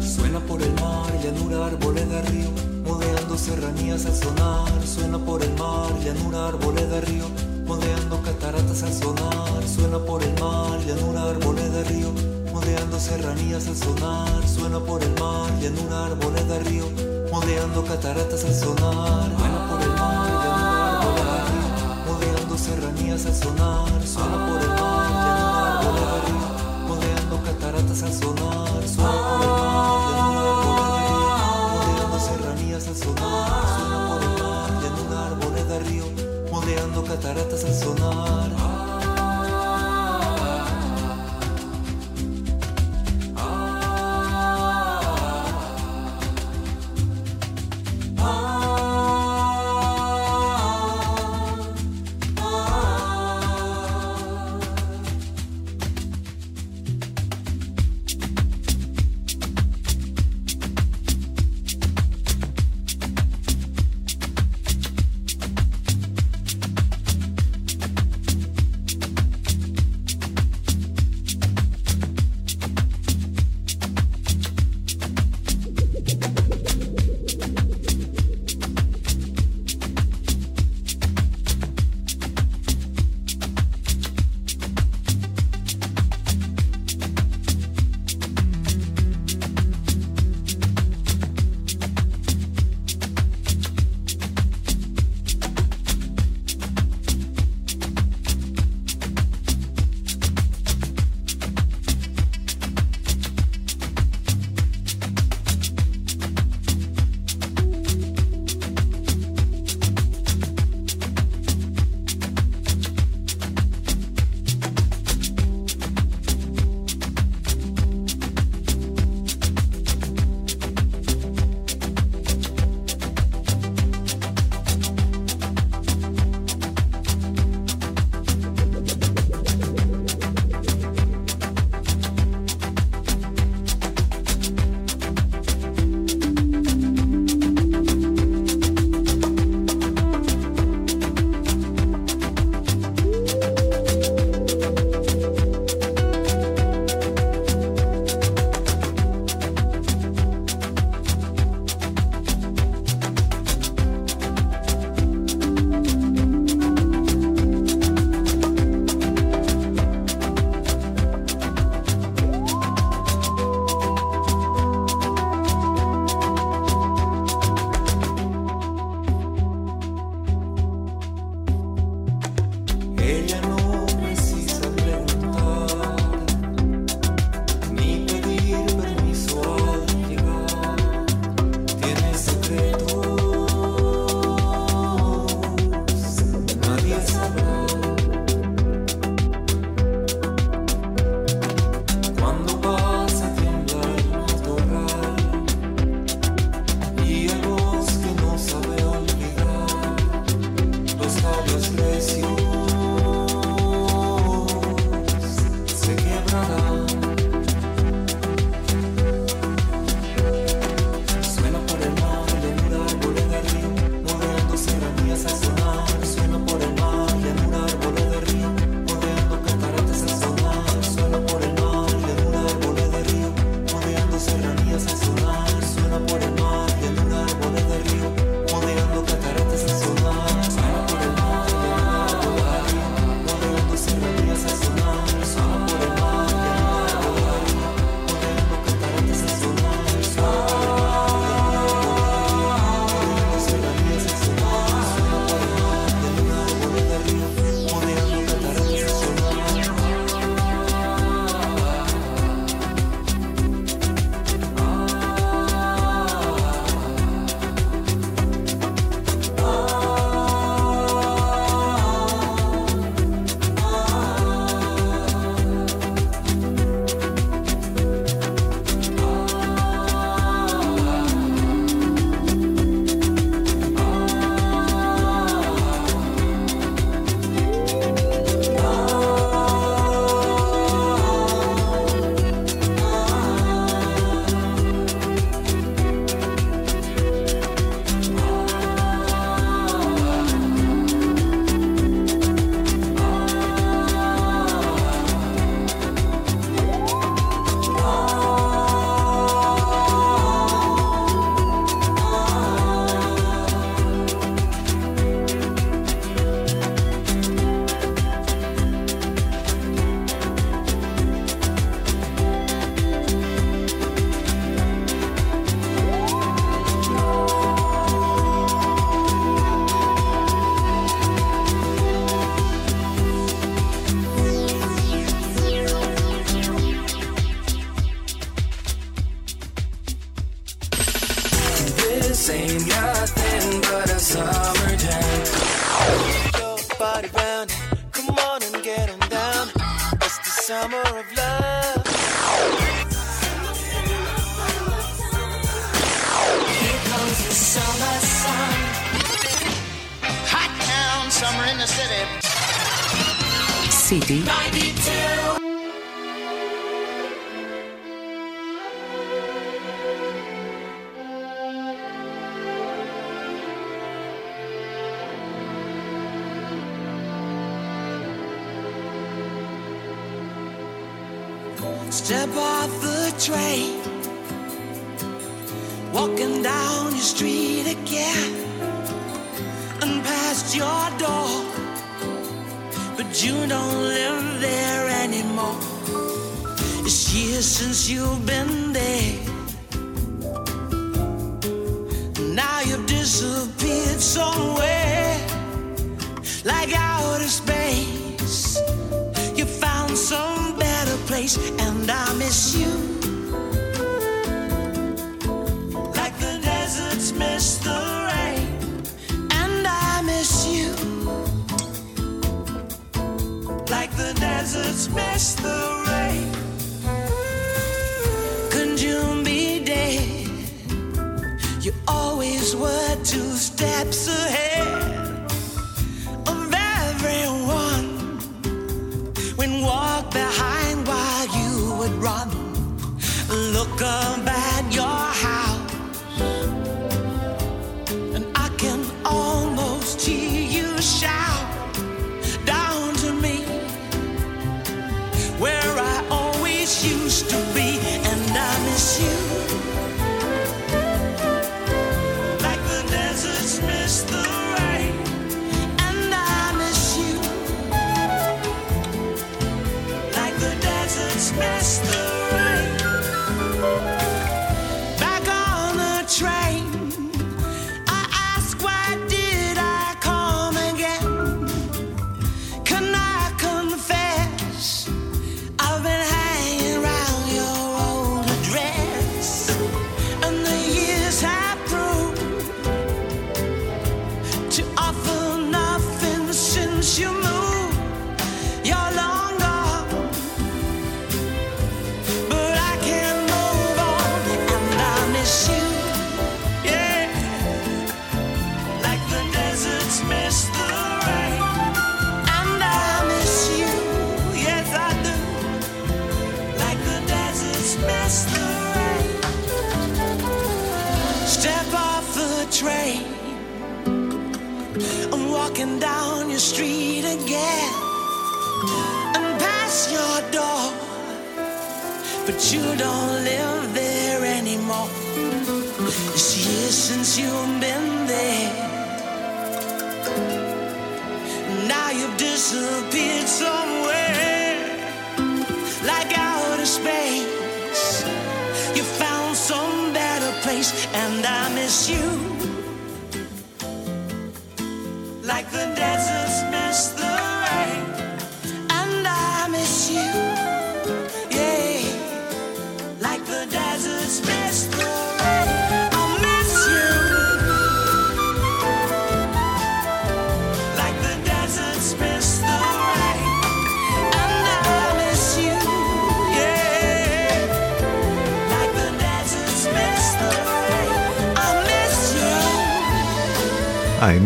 Suena 0.00 0.38
por 0.40 0.62
el 0.62 0.72
mar, 0.74 1.10
llanura, 1.24 1.66
arboleda, 1.66 2.22
río, 2.22 2.50
modeando 2.84 3.36
serranías 3.36 4.06
al 4.06 4.14
sonar. 4.14 4.86
Suena 4.86 5.18
por 5.18 5.42
el 5.42 5.52
mar, 5.54 5.90
llanura, 6.04 6.48
arboleda, 6.48 7.00
río, 7.00 7.26
modeando 7.66 8.22
cataratas 8.22 8.82
al 8.82 8.92
sonar. 8.92 9.68
Suena 9.68 9.98
por 9.98 10.22
el 10.22 10.32
mar, 10.40 10.78
llanura, 10.86 11.30
arboleda, 11.30 11.82
río, 11.84 12.12
modeando 12.52 12.98
serranías 12.98 13.66
al 13.66 13.76
sonar. 13.76 14.48
Suena 14.48 14.80
por 14.80 15.02
el 15.02 15.12
mar, 15.20 15.50
llanura, 15.60 16.06
arboleda, 16.06 16.58
río, 16.60 16.86
modeando 17.32 17.84
cataratas 17.84 18.44
al 18.44 18.54
sonar. 18.54 19.30
Suena 19.38 19.68
por 19.68 19.82
el 19.82 19.90
mar, 19.90 20.28
llanura, 20.28 20.98
arboleda, 20.98 21.44
río, 21.50 22.12
modeando 22.12 22.58
serranías 22.58 23.26
al 23.26 23.34
sonar. 23.34 24.06
Suena 24.06 24.46
por 24.46 24.62
el 24.62 24.76
cataratas 27.46 28.02
al 28.02 28.12
sonar, 28.12 28.88
suena 28.88 29.10
por 29.10 29.32
el 29.32 29.38
mar, 29.38 29.45
cataratas 37.16 37.64
al 37.64 37.74
sonar. 37.74 38.75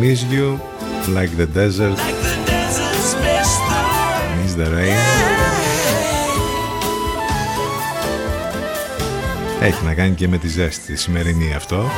miss 0.01 0.23
you 0.33 0.59
like 1.17 1.33
the 1.37 1.47
desert. 1.47 1.99
Miss 4.39 4.55
the 4.55 4.69
rain. 4.75 4.99
Έχει 9.61 9.85
να 9.85 9.95
κάνει 9.95 10.15
και 10.15 10.29
με 10.29 10.39
τη 10.39 10.49
ζέστη 10.49 10.97
σημερινή 10.97 11.55
αυτό. 11.55 11.91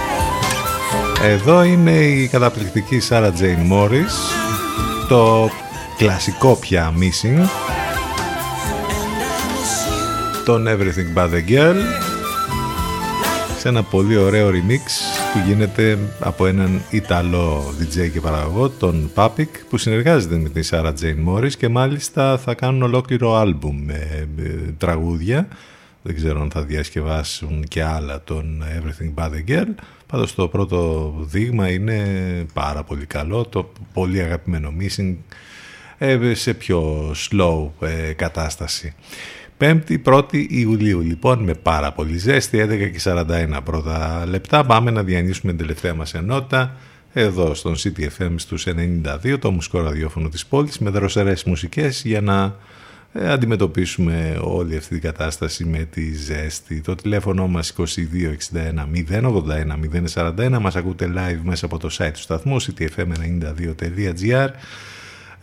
Εδώ 1.23 1.63
είναι 1.63 1.91
η 1.91 2.29
καταπληκτική 2.29 3.01
Σάρα 3.01 3.33
Jane 3.39 3.73
Morris, 3.73 4.13
Το 5.09 5.51
κλασικό 5.97 6.57
πια 6.57 6.93
Missing. 6.99 7.47
Το 10.45 10.55
Everything 10.55 11.19
But 11.19 11.29
The 11.31 11.51
Girl. 11.51 11.77
Σε 13.59 13.69
ένα 13.69 13.83
πολύ 13.83 14.17
ωραίο 14.17 14.49
remix 14.49 15.02
που 15.33 15.39
γίνεται 15.47 15.99
από 16.21 16.47
έναν 16.47 16.83
Ιταλό 16.91 17.75
DJ 17.81 18.11
και 18.13 18.21
παραγωγό, 18.21 18.69
τον 18.69 19.11
Papik, 19.15 19.49
που 19.69 19.77
συνεργάζεται 19.77 20.37
με 20.37 20.49
τη 20.49 20.69
Sarah 20.71 20.93
Jane 21.01 21.29
Morris 21.29 21.53
και 21.53 21.69
μάλιστα 21.69 22.39
θα 22.39 22.55
κάνουν 22.55 22.83
ολόκληρο 22.83 23.35
άλμπουμ 23.35 23.85
με 23.85 24.29
με 24.37 24.75
τραγούδια. 24.79 25.49
Δεν 26.03 26.15
ξέρω 26.15 26.41
αν 26.41 26.51
θα 26.51 26.63
διασκευάσουν 26.63 27.65
και 27.69 27.83
άλλα 27.83 28.23
τον 28.25 28.65
Everything 28.77 29.15
But 29.15 29.29
The 29.29 29.51
Girl. 29.51 29.75
Πάντως 30.07 30.35
το 30.35 30.49
πρώτο 30.49 31.13
δείγμα 31.19 31.71
είναι 31.71 32.07
πάρα 32.53 32.83
πολύ 32.83 33.07
καλό, 33.07 33.45
το 33.45 33.73
πολύ 33.93 34.21
αγαπημένο 34.21 34.73
Missing 34.81 35.15
ε, 35.99 36.35
σε 36.35 36.55
πιο 36.55 37.11
slow 37.11 37.69
ε, 37.81 38.13
κατάσταση. 38.13 38.95
5η 39.65 39.97
1η 40.05 40.47
Ιουλίου. 40.49 41.01
Λοιπόν 41.01 41.39
με 41.39 41.55
πάρα 41.55 41.93
πολύ 41.93 42.19
ζέστη 42.19 42.67
11 42.69 42.91
και 42.93 43.01
41 43.05 43.59
πρώτα 43.65 44.27
λεπτά. 44.27 44.65
Πάμε 44.65 44.91
να 44.91 45.03
διανύσουμε 45.03 45.53
την 45.53 45.61
τελευταία 45.61 45.95
μας 45.95 46.15
ενότητα 46.15 46.77
εδώ 47.13 47.55
στον 47.55 47.75
CTFM 47.77 48.35
στους 48.37 48.67
92 49.25 49.39
το 49.39 49.51
μουσικό 49.51 49.81
ραδιόφωνο 49.81 50.29
της 50.29 50.47
πόλης 50.47 50.79
με 50.79 50.91
δροσερές 50.91 51.45
μουσικές 51.45 52.03
για 52.05 52.21
να 52.21 52.57
ε, 53.13 53.31
αντιμετωπίσουμε 53.31 54.39
όλη 54.43 54.77
αυτή 54.77 54.89
την 54.89 55.01
κατάσταση 55.01 55.65
με 55.65 55.89
τη 55.91 56.15
ζέστη. 56.15 56.81
Το 56.81 56.95
τηλέφωνο 56.95 57.47
μας 57.47 57.75
2261 57.77 57.85
081 60.15 60.55
041 60.55 60.59
μας 60.61 60.77
ακούτε 60.77 61.13
live 61.17 61.41
μέσα 61.43 61.67
από 61.67 61.79
το 61.79 61.89
site 61.99 62.11
του 62.13 62.21
σταθμού 62.21 62.63
ctfm92.gr 62.63 64.31
ε, 64.31 64.51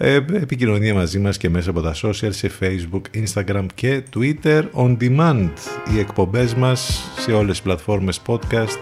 επικοινωνία 0.02 0.94
μαζί 0.94 1.20
μας 1.20 1.38
και 1.38 1.50
μέσα 1.50 1.70
από 1.70 1.82
τα 1.82 1.96
social 1.96 2.30
σε 2.30 2.52
facebook, 2.60 3.02
instagram 3.24 3.66
και 3.76 4.04
twitter. 4.16 4.64
On 4.74 4.98
demand 5.00 5.50
οι 5.94 6.00
εκπομπές 6.00 6.54
μας 6.54 7.12
σε 7.18 7.32
όλες 7.32 7.52
τις 7.52 7.62
πλατφόρμες 7.62 8.22
podcast 8.28 8.80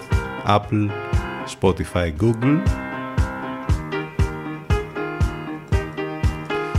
apple, 0.48 0.89
spotify, 1.60 2.11
google. 2.22 2.61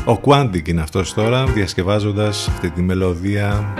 Ο 0.06 0.20
Quantic 0.24 0.69
είναι 0.69 0.81
αυτός 0.81 1.15
τώρα 1.15 1.47
διασκευάζοντας 1.47 2.48
αυτή 2.48 2.70
τη 2.70 2.82
μελωδία 2.82 3.74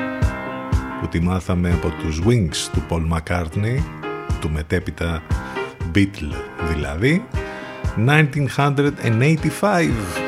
που 1.01 1.09
τη 1.09 1.20
μάθαμε 1.20 1.70
από 1.70 1.89
τους 1.89 2.20
Wings 2.26 2.70
του 2.72 2.82
Paul 2.89 3.09
McCartney 3.16 3.82
του 4.40 4.51
μετέπειτα 4.51 5.22
Beatle 5.94 6.35
δηλαδή. 6.74 7.24
1985 7.97 10.27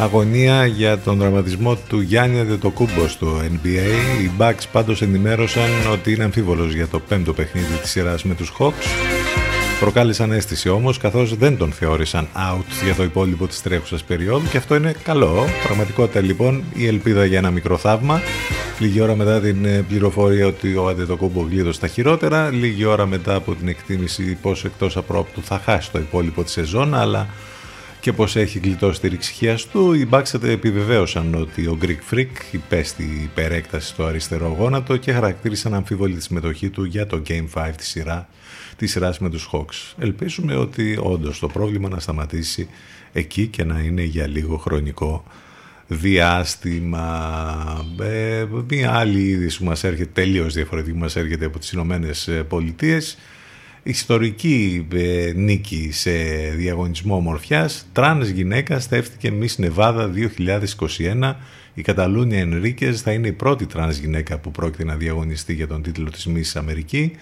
Αγωνία 0.00 0.66
για 0.66 0.98
τον 0.98 1.18
δραματισμό 1.18 1.76
του 1.88 2.00
Γιάννη 2.00 2.40
Αντετοκούμπο 2.40 3.08
στο 3.08 3.40
NBA. 3.40 4.22
Οι 4.22 4.30
Bucks 4.38 4.64
πάντως 4.72 5.02
ενημέρωσαν 5.02 5.70
ότι 5.92 6.12
είναι 6.12 6.24
αμφίβολος 6.24 6.74
για 6.74 6.86
το 6.88 7.00
πέμπτο 7.00 7.32
παιχνίδι 7.32 7.74
της 7.82 7.90
σειράς 7.90 8.24
με 8.24 8.34
τους 8.34 8.52
Hawks. 8.58 8.86
Προκάλεσαν 9.80 10.32
αίσθηση 10.32 10.68
όμως 10.68 10.98
καθώς 10.98 11.36
δεν 11.36 11.56
τον 11.56 11.72
θεώρησαν 11.72 12.28
out 12.34 12.84
για 12.84 12.94
το 12.94 13.02
υπόλοιπο 13.02 13.46
της 13.46 13.62
τρέχουσας 13.62 14.04
περίοδου 14.04 14.48
και 14.48 14.56
αυτό 14.56 14.74
είναι 14.74 14.94
καλό. 15.02 15.44
Πραγματικότητα 15.64 16.20
λοιπόν 16.20 16.64
η 16.74 16.86
ελπίδα 16.86 17.24
για 17.24 17.38
ένα 17.38 17.50
μικρό 17.50 17.76
θαύμα. 17.76 18.20
Λίγη 18.80 19.00
ώρα 19.00 19.16
μετά 19.16 19.40
την 19.40 19.64
ε, 19.64 19.82
πληροφορία 19.82 20.46
ότι 20.46 20.76
ο 20.76 20.88
Αντετοκούμπο 20.88 21.40
γλίδωσε 21.40 21.72
στα 21.72 21.86
χειρότερα, 21.86 22.50
λίγη 22.50 22.84
ώρα 22.84 23.06
μετά 23.06 23.34
από 23.34 23.54
την 23.54 23.68
εκτίμηση 23.68 24.38
πως 24.42 24.64
εκτός 24.64 24.96
απρόπτου 24.96 25.42
θα 25.42 25.58
χάσει 25.58 25.90
το 25.90 25.98
υπόλοιπο 25.98 26.42
της 26.42 26.52
σεζόν, 26.52 26.94
αλλά 26.94 27.28
και 28.00 28.12
πως 28.12 28.36
έχει 28.36 28.58
γλιτώσει 28.58 29.00
τη 29.00 29.08
ρηξικία 29.08 29.58
του. 29.72 29.92
Οι 29.92 30.08
Bucks 30.10 30.42
επιβεβαίωσαν 30.42 31.34
ότι 31.34 31.66
ο 31.66 31.78
Greek 31.82 32.14
Freak 32.14 32.26
υπέστη 32.50 33.20
υπερέκταση 33.22 33.88
στο 33.88 34.04
αριστερό 34.04 34.56
γόνατο 34.58 34.96
και 34.96 35.12
χαρακτήρισαν 35.12 35.74
αμφίβολη 35.74 36.14
τη 36.14 36.22
συμμετοχή 36.22 36.70
του 36.70 36.84
για 36.84 37.06
το 37.06 37.22
Game 37.28 37.46
5 37.54 37.70
της 37.76 37.88
σειρά 37.88 38.28
της 38.76 38.90
σειράς 38.90 39.18
με 39.18 39.30
τους 39.30 39.48
Hawks. 39.52 39.94
Ελπίζουμε 39.98 40.56
ότι 40.56 40.98
όντως 41.02 41.38
το 41.38 41.46
πρόβλημα 41.46 41.88
να 41.88 41.98
σταματήσει 41.98 42.68
εκεί 43.12 43.46
και 43.46 43.64
να 43.64 43.78
είναι 43.78 44.02
για 44.02 44.26
λίγο 44.26 44.56
χρονικό 44.56 45.24
διάστημα. 45.88 47.16
Ε, 48.00 48.44
μία 48.70 48.92
άλλη 48.92 49.20
είδηση 49.20 49.58
που 49.58 49.64
μας 49.64 49.84
έρχεται 49.84 50.10
τελείως 50.12 50.54
διαφορετική 50.54 50.96
μας 50.96 51.16
έρχεται 51.16 51.44
από 51.44 51.58
τις 51.58 51.72
Ηνωμένες 51.72 52.30
Πολιτείες 52.48 53.18
ιστορική 53.88 54.86
ε, 54.94 55.32
νίκη 55.34 55.90
σε 55.92 56.10
διαγωνισμό 56.56 57.16
ομορφιάς. 57.16 57.86
Τρανς 57.92 58.28
γυναίκα 58.28 58.80
στέφτηκε 58.80 59.32
Miss 59.40 59.54
Νεβάδα 59.56 60.10
2021. 60.98 61.34
Η 61.74 61.82
Καταλούνα 61.82 62.38
Ενρίκες 62.38 63.00
θα 63.00 63.12
είναι 63.12 63.28
η 63.28 63.32
πρώτη 63.32 63.66
τρανς 63.66 63.96
γυναίκα 63.96 64.38
που 64.38 64.50
πρόκειται 64.50 64.84
να 64.84 64.96
διαγωνιστεί 64.96 65.54
για 65.54 65.66
τον 65.66 65.82
τίτλο 65.82 66.10
της 66.10 66.28
Miss 66.34 66.60
Αμερική. 66.60 67.12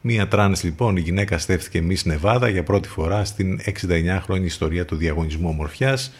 Μία 0.00 0.28
τρανς 0.28 0.62
λοιπόν 0.62 0.96
η 0.96 1.00
γυναίκα 1.00 1.38
στέφτηκε 1.38 1.82
Miss 1.88 2.02
Νεβάδα 2.04 2.48
για 2.48 2.62
πρώτη 2.62 2.88
φορά 2.88 3.24
στην 3.24 3.60
69χρονη 3.64 4.44
ιστορία 4.44 4.84
του 4.84 4.96
διαγωνισμού 4.96 5.48
ομορφιάς. 5.48 6.12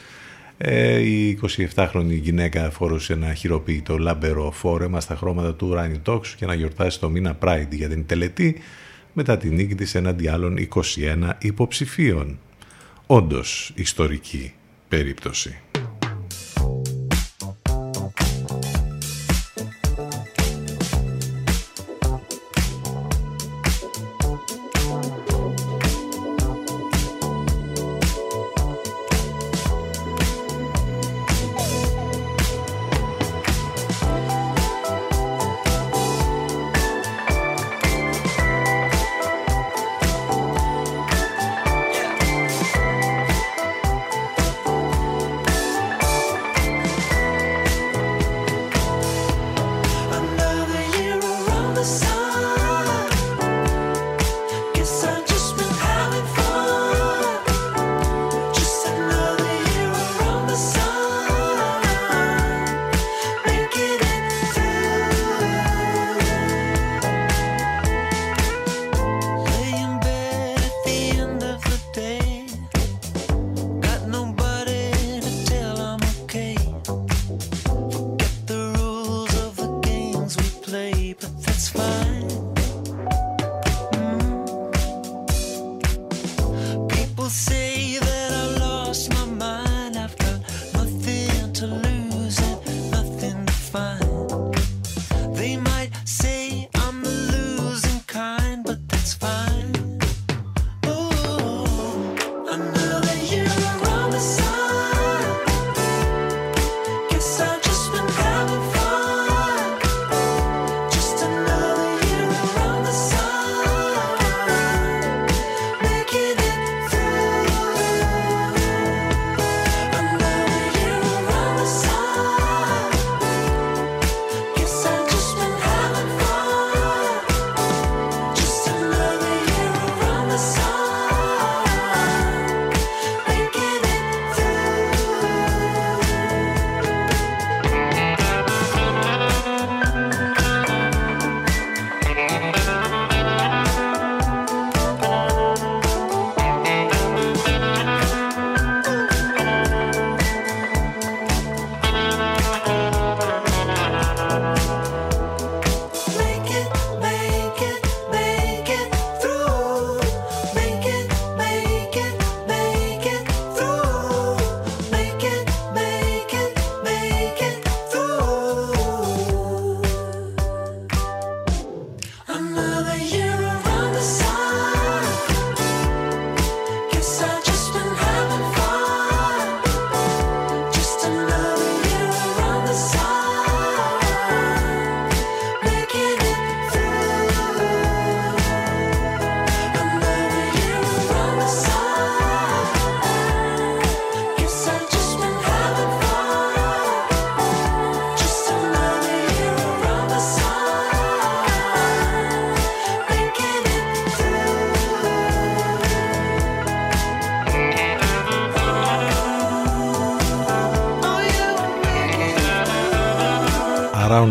Ε, 0.58 0.98
η 0.98 1.38
27χρονη 1.74 2.20
γυναίκα 2.20 2.70
φόρωσε 2.70 3.12
ένα 3.12 3.34
χειροποίητο 3.34 3.98
λάμπερο 3.98 4.50
φόρεμα 4.50 5.00
στα 5.00 5.16
χρώματα 5.16 5.54
του 5.54 5.74
Ράνι 5.74 5.98
Τόξου 5.98 6.36
και 6.36 6.46
να 6.46 6.54
γιορτάσει 6.54 7.00
το 7.00 7.08
μήνα 7.08 7.38
Pride 7.42 7.68
για 7.70 7.88
την 7.88 8.06
τελετή 8.06 8.60
μετά 9.12 9.36
την 9.36 9.54
νίκη 9.54 9.74
της 9.74 9.94
έναντι 9.94 10.28
άλλων 10.28 10.68
21 10.74 11.30
υποψηφίων. 11.38 12.38
Όντως 13.06 13.72
ιστορική 13.74 14.52
περίπτωση. 14.88 15.60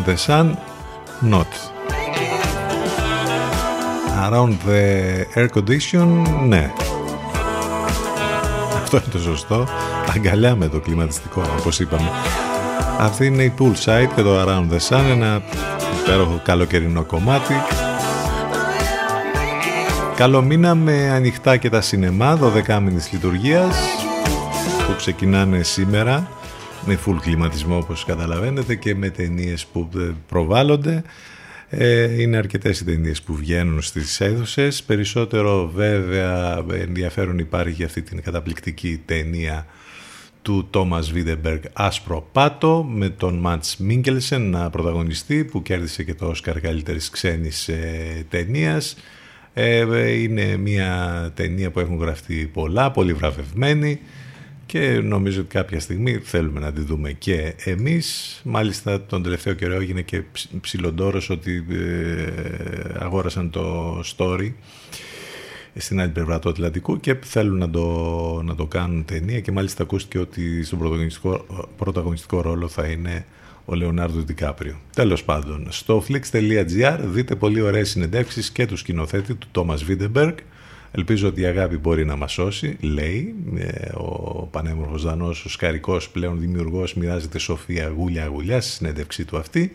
The 0.06 0.16
Sun, 0.28 0.58
Not. 1.32 1.52
Around 4.26 4.54
the 4.68 5.26
air 5.36 5.48
condition, 5.56 6.08
ναι. 6.48 6.72
Αυτό 8.82 8.98
είναι 8.98 9.06
το 9.12 9.20
σωστό. 9.20 9.68
Αγκαλιά 10.16 10.56
με 10.56 10.68
το 10.68 10.80
κλιματιστικό, 10.80 11.42
όπως 11.60 11.80
είπαμε. 11.80 12.10
Αυτή 13.00 13.26
είναι 13.26 13.44
η 13.44 13.54
Poolside 13.60 14.10
και 14.16 14.22
το 14.22 14.42
Around 14.42 14.68
the 14.72 14.80
Sun, 14.90 15.04
ένα 15.12 15.42
υπέροχο 16.02 16.42
καλοκαιρινό 16.44 17.04
κομμάτι. 17.04 17.54
Καλό 20.16 20.42
μήνα 20.42 20.76
με 20.76 21.10
ανοιχτά 21.10 21.58
και 21.58 21.70
τα 21.70 21.82
σινεμά, 21.82 22.40
12 22.68 22.80
μήνες 22.80 23.10
λειτουργίας 23.12 23.76
που 24.88 24.96
ξεκινάνε 24.98 25.64
σήμερα 25.64 26.28
με 26.86 27.00
full 27.06 27.18
κλιματισμό 27.22 27.78
όπως 27.78 28.06
καταλαβαίνετε 28.06 28.76
και 28.76 28.96
με 28.96 29.10
ταινίες 29.10 29.66
που 29.66 29.90
ε, 29.98 30.12
προβάλλονται. 30.28 31.04
Ε, 31.70 32.22
είναι 32.22 32.38
αρκετές 32.38 32.80
οι 32.80 32.86
ταινίες 32.86 33.22
που 33.22 33.36
βγαίνουν 33.36 33.82
στις 33.82 34.22
έδωσες. 34.22 34.84
Περισσότερο 34.84 35.72
βέβαια 35.76 36.64
ενδιαφέρον 36.74 37.38
υπάρχει 37.38 37.74
για 37.74 37.86
αυτή 37.86 38.02
την 38.02 38.22
καταπληκτική 38.22 39.02
ταινία 39.06 39.66
του 40.42 40.68
Τόμας 40.70 41.12
Βίδεμπεργκ 41.12 41.64
«Άσπρο 41.74 42.28
Πάτο» 42.32 42.86
με 42.90 43.10
τον 43.10 43.36
Μάτς 43.38 43.78
Μίγκελσεν 43.78 44.50
να 44.50 44.70
πρωταγωνιστεί 44.70 45.44
που 45.44 45.62
κέρδισε 45.62 46.04
και 46.04 46.14
το 46.14 46.26
Όσκαρ 46.26 46.60
καλύτερης 46.60 47.10
ξένης 47.10 47.68
ε, 47.68 48.26
ταινίας. 48.30 48.96
Ε, 49.54 50.12
είναι 50.12 50.58
μια 50.58 51.32
ταινία 51.36 51.72
που 51.72 51.80
έχουν 51.80 51.98
γραφτεί 51.98 52.50
πολλά, 52.54 52.92
πολύ 52.92 53.14
βραβευμένη 53.14 54.00
και 54.66 55.00
νομίζω 55.04 55.40
ότι 55.40 55.50
κάποια 55.50 55.80
στιγμή 55.80 56.20
θέλουμε 56.24 56.60
να 56.60 56.72
τη 56.72 56.82
δούμε 56.82 57.12
και 57.12 57.54
εμείς. 57.64 58.40
Μάλιστα 58.44 59.02
τον 59.02 59.24
τελευταίο 59.24 59.54
καιρό 59.54 59.74
έγινε 59.74 60.02
και 60.02 60.22
ψιλοντόρος 60.62 61.30
ότι 61.30 61.66
ε, 61.70 62.26
αγόρασαν 63.00 63.50
το 63.50 64.00
story 64.18 64.52
στην 65.78 66.00
άλλη 66.00 66.12
πλευρά 66.12 66.40
του 66.40 66.50
Ατλαντικού 66.50 67.00
και 67.00 67.16
θέλουν 67.22 67.58
να 67.58 67.70
το, 67.70 68.42
να 68.44 68.56
το 68.56 68.66
κάνουν 68.66 69.06
ταινία 69.06 69.40
και 69.40 69.52
μάλιστα 69.52 69.84
ακούστηκε 69.84 70.20
ότι 70.20 70.64
στον 70.64 70.80
πρωταγωνιστικό, 70.80 71.46
πρωταγωνιστικό 71.78 72.42
ρόλο 72.42 72.68
θα 72.68 72.88
είναι 72.88 73.26
ο 73.66 73.76
Λεωνάρδο 73.76 74.22
Δικάπριο. 74.22 74.76
Τέλος 74.96 75.24
πάντων, 75.24 75.68
στο 75.70 76.04
flix.gr 76.08 76.98
δείτε 77.04 77.36
πολύ 77.36 77.62
ωραίες 77.62 77.90
συνεντεύξεις 77.90 78.52
και 78.52 78.66
του 78.66 78.78
σκηνοθέτη 78.78 79.36
του 79.36 79.48
Τόμας 79.52 79.84
Βίντεμπεργκ 79.84 80.36
Ελπίζω 80.98 81.28
ότι 81.28 81.42
η 81.42 81.46
αγάπη 81.46 81.78
μπορεί 81.78 82.06
να 82.06 82.16
μας 82.16 82.32
σώσει, 82.32 82.78
λέει 82.80 83.36
ε, 83.58 83.90
ο 83.94 84.48
πανέμορφος 84.52 85.04
Δανός, 85.04 85.46
ο 85.46 85.50
σκαρικός 85.50 86.10
πλέον 86.10 86.40
δημιουργός, 86.40 86.94
μοιράζεται 86.94 87.38
σοφία 87.38 87.88
γούλια 87.88 88.26
γουλιά 88.26 88.62
στη 88.62 88.72
συνέντευξή 88.72 89.26
του 89.26 89.38
αυτή. 89.38 89.72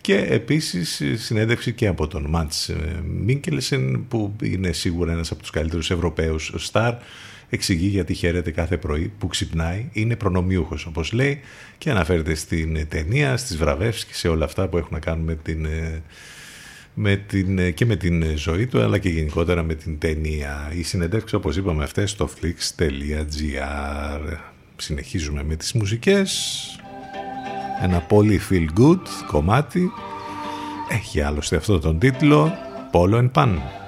Και 0.00 0.16
επίσης 0.16 1.02
συνέντευξη 1.14 1.72
και 1.72 1.86
από 1.86 2.06
τον 2.06 2.26
Μάτς 2.28 2.68
ε, 2.68 3.02
Μίνκελσεν 3.04 4.06
που 4.08 4.36
είναι 4.42 4.72
σίγουρα 4.72 5.12
ένας 5.12 5.30
από 5.30 5.40
τους 5.40 5.50
καλύτερους 5.50 5.90
Ευρωπαίους 5.90 6.52
στάρ. 6.56 6.94
Εξηγεί 7.50 7.86
γιατί 7.86 8.14
χαίρεται 8.14 8.50
κάθε 8.50 8.76
πρωί 8.76 9.12
που 9.18 9.26
ξυπνάει, 9.26 9.88
είναι 9.92 10.16
προνομιούχος 10.16 10.86
όπως 10.86 11.12
λέει 11.12 11.40
και 11.78 11.90
αναφέρεται 11.90 12.34
στην 12.34 12.88
ταινία, 12.88 13.36
στις 13.36 13.56
βραβεύσεις 13.56 14.04
και 14.04 14.14
σε 14.14 14.28
όλα 14.28 14.44
αυτά 14.44 14.68
που 14.68 14.76
έχουν 14.76 14.92
να 14.92 14.98
κάνουν 14.98 15.24
με 15.24 15.34
την 15.34 15.64
ε, 15.64 16.02
με 16.94 17.16
την, 17.16 17.74
και 17.74 17.86
με 17.86 17.96
την 17.96 18.24
ζωή 18.36 18.66
του 18.66 18.80
αλλά 18.80 18.98
και 18.98 19.08
γενικότερα 19.08 19.62
με 19.62 19.74
την 19.74 19.98
ταινία. 19.98 20.72
Οι 20.74 20.82
συνεντεύξεις 20.82 21.32
όπως 21.32 21.56
είπαμε 21.56 21.84
αυτές 21.84 22.10
στο 22.10 22.28
flix.gr 22.40 24.36
Συνεχίζουμε 24.76 25.42
με 25.42 25.56
τις 25.56 25.72
μουσικές. 25.72 26.56
Ένα 27.82 27.98
πολύ 28.00 28.40
feel 28.50 28.66
good 28.80 29.02
κομμάτι. 29.26 29.90
Έχει 30.90 31.20
άλλωστε 31.20 31.56
αυτό 31.56 31.78
τον 31.78 31.98
τίτλο 31.98 32.52
Polo 32.92 33.14
and 33.14 33.30
Pan 33.32 33.79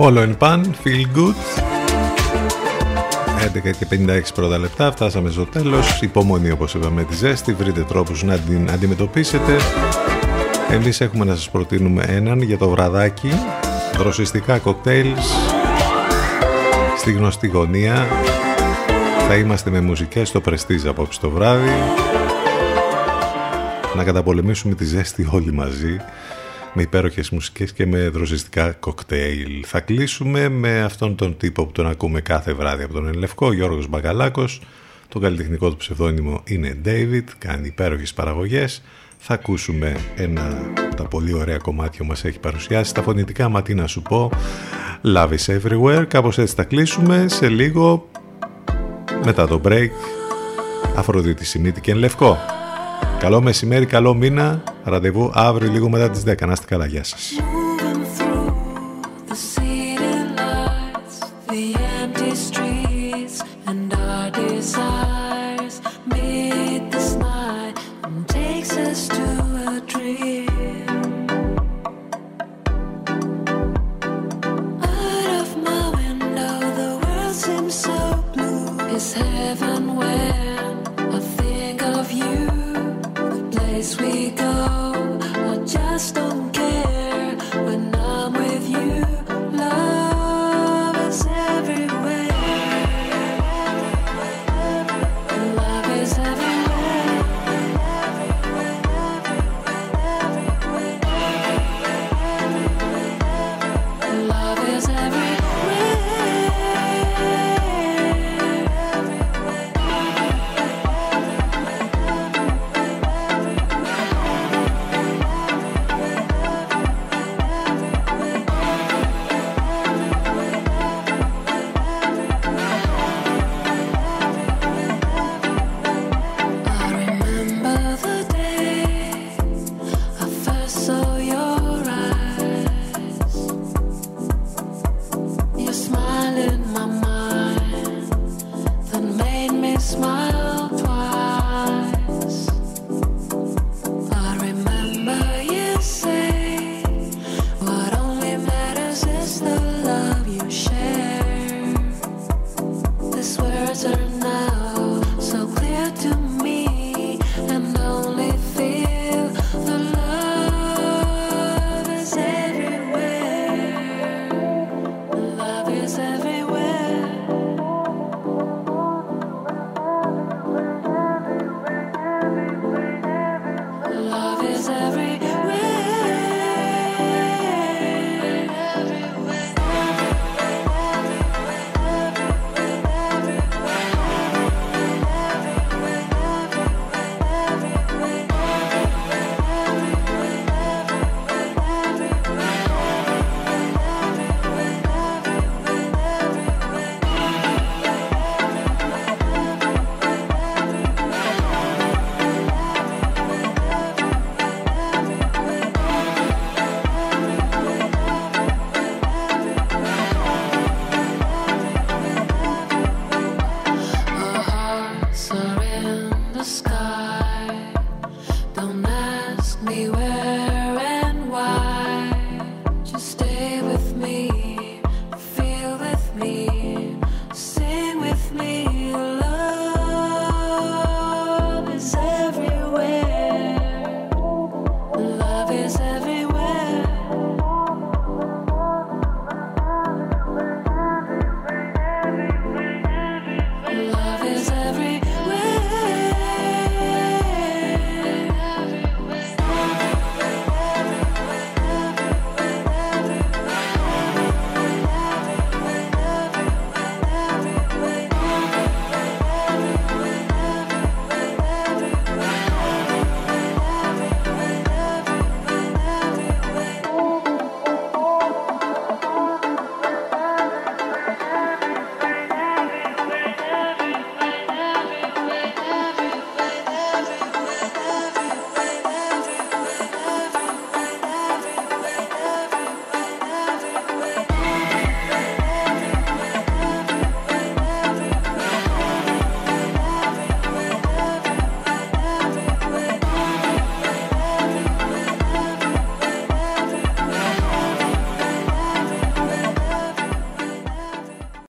Όλο 0.00 0.20
εν 0.20 0.36
παν, 0.36 0.74
feel 0.84 1.18
good. 1.18 1.34
11 3.68 3.72
και 3.78 3.86
56 3.90 4.34
πρώτα 4.34 4.58
λεπτά 4.58 4.90
φτάσαμε 4.92 5.30
στο 5.30 5.44
τέλος. 5.44 6.00
Υπομονή 6.00 6.50
όπως 6.50 6.74
είπαμε 6.74 7.04
της 7.04 7.18
ζέστη. 7.18 7.52
Βρείτε 7.52 7.82
τρόπους 7.82 8.22
να 8.22 8.38
την 8.38 8.70
αντιμετωπίσετε. 8.70 9.56
Εμείς 10.70 11.00
έχουμε 11.00 11.24
να 11.24 11.34
σας 11.34 11.50
προτείνουμε 11.50 12.04
έναν 12.08 12.42
για 12.42 12.58
το 12.58 12.68
βραδάκι. 12.68 13.30
Δροσιστικά 13.96 14.58
κοκτέιλς. 14.58 15.26
Στη 16.98 17.12
γνωστή 17.12 17.46
γωνία. 17.46 18.06
Θα 19.28 19.34
είμαστε 19.34 19.70
με 19.70 19.80
μουσικές 19.80 20.28
στο 20.28 20.40
Prestige 20.48 20.86
απόψε 20.86 21.20
το 21.20 21.30
βράδυ. 21.30 21.72
Να 23.96 24.04
καταπολεμήσουμε 24.04 24.74
τη 24.74 24.84
ζέστη 24.84 25.28
όλοι 25.30 25.52
μαζί 25.52 25.96
με 26.72 26.82
υπέροχες 26.82 27.30
μουσικές 27.30 27.72
και 27.72 27.86
με 27.86 28.08
δροσιστικά 28.08 28.72
κοκτέιλ. 28.72 29.64
Θα 29.66 29.80
κλείσουμε 29.80 30.48
με 30.48 30.82
αυτόν 30.82 31.16
τον 31.16 31.36
τύπο 31.36 31.66
που 31.66 31.72
τον 31.72 31.86
ακούμε 31.86 32.20
κάθε 32.20 32.52
βράδυ 32.52 32.82
από 32.82 32.92
τον 32.92 33.08
Ελευκό, 33.08 33.52
Γιώργος 33.52 33.88
Μπαγκαλάκος. 33.88 34.60
Το 35.08 35.18
καλλιτεχνικό 35.18 35.70
του 35.70 35.76
ψευδόνυμο 35.76 36.42
είναι 36.44 36.80
David, 36.84 37.24
κάνει 37.38 37.66
υπέροχες 37.66 38.12
παραγωγές. 38.14 38.82
Θα 39.18 39.34
ακούσουμε 39.34 39.96
ένα 40.16 40.72
από 40.86 40.94
τα 40.94 41.04
πολύ 41.04 41.32
ωραία 41.32 41.56
κομμάτια 41.56 41.98
που 41.98 42.06
μας 42.06 42.24
έχει 42.24 42.38
παρουσιάσει. 42.38 42.94
Τα 42.94 43.02
φωνητικά 43.02 43.48
μα 43.48 43.62
τι 43.62 43.74
να 43.74 43.86
σου 43.86 44.02
πω. 44.02 44.30
Love 45.04 45.28
is 45.28 45.58
everywhere. 45.60 46.04
Κάπως 46.08 46.38
έτσι 46.38 46.54
θα 46.54 46.64
κλείσουμε. 46.64 47.28
Σε 47.28 47.48
λίγο 47.48 48.08
μετά 49.24 49.46
το 49.46 49.60
break 49.64 49.90
Αφροδίτη 50.96 51.44
Σιμίτη 51.44 51.80
και 51.80 51.94
Λευκό. 51.94 52.38
Καλό 53.18 53.42
μεσημέρι, 53.42 53.86
καλό 53.86 54.14
μήνα. 54.14 54.62
Ραντεβού 54.88 55.30
αύριο 55.34 55.70
λίγο 55.70 55.88
μετά 55.88 56.10
τις 56.10 56.22
10. 56.26 56.46
Να 56.46 56.52
είστε 56.52 56.66
καλά. 56.66 56.86
Γεια 56.86 57.04
σας. 57.04 57.32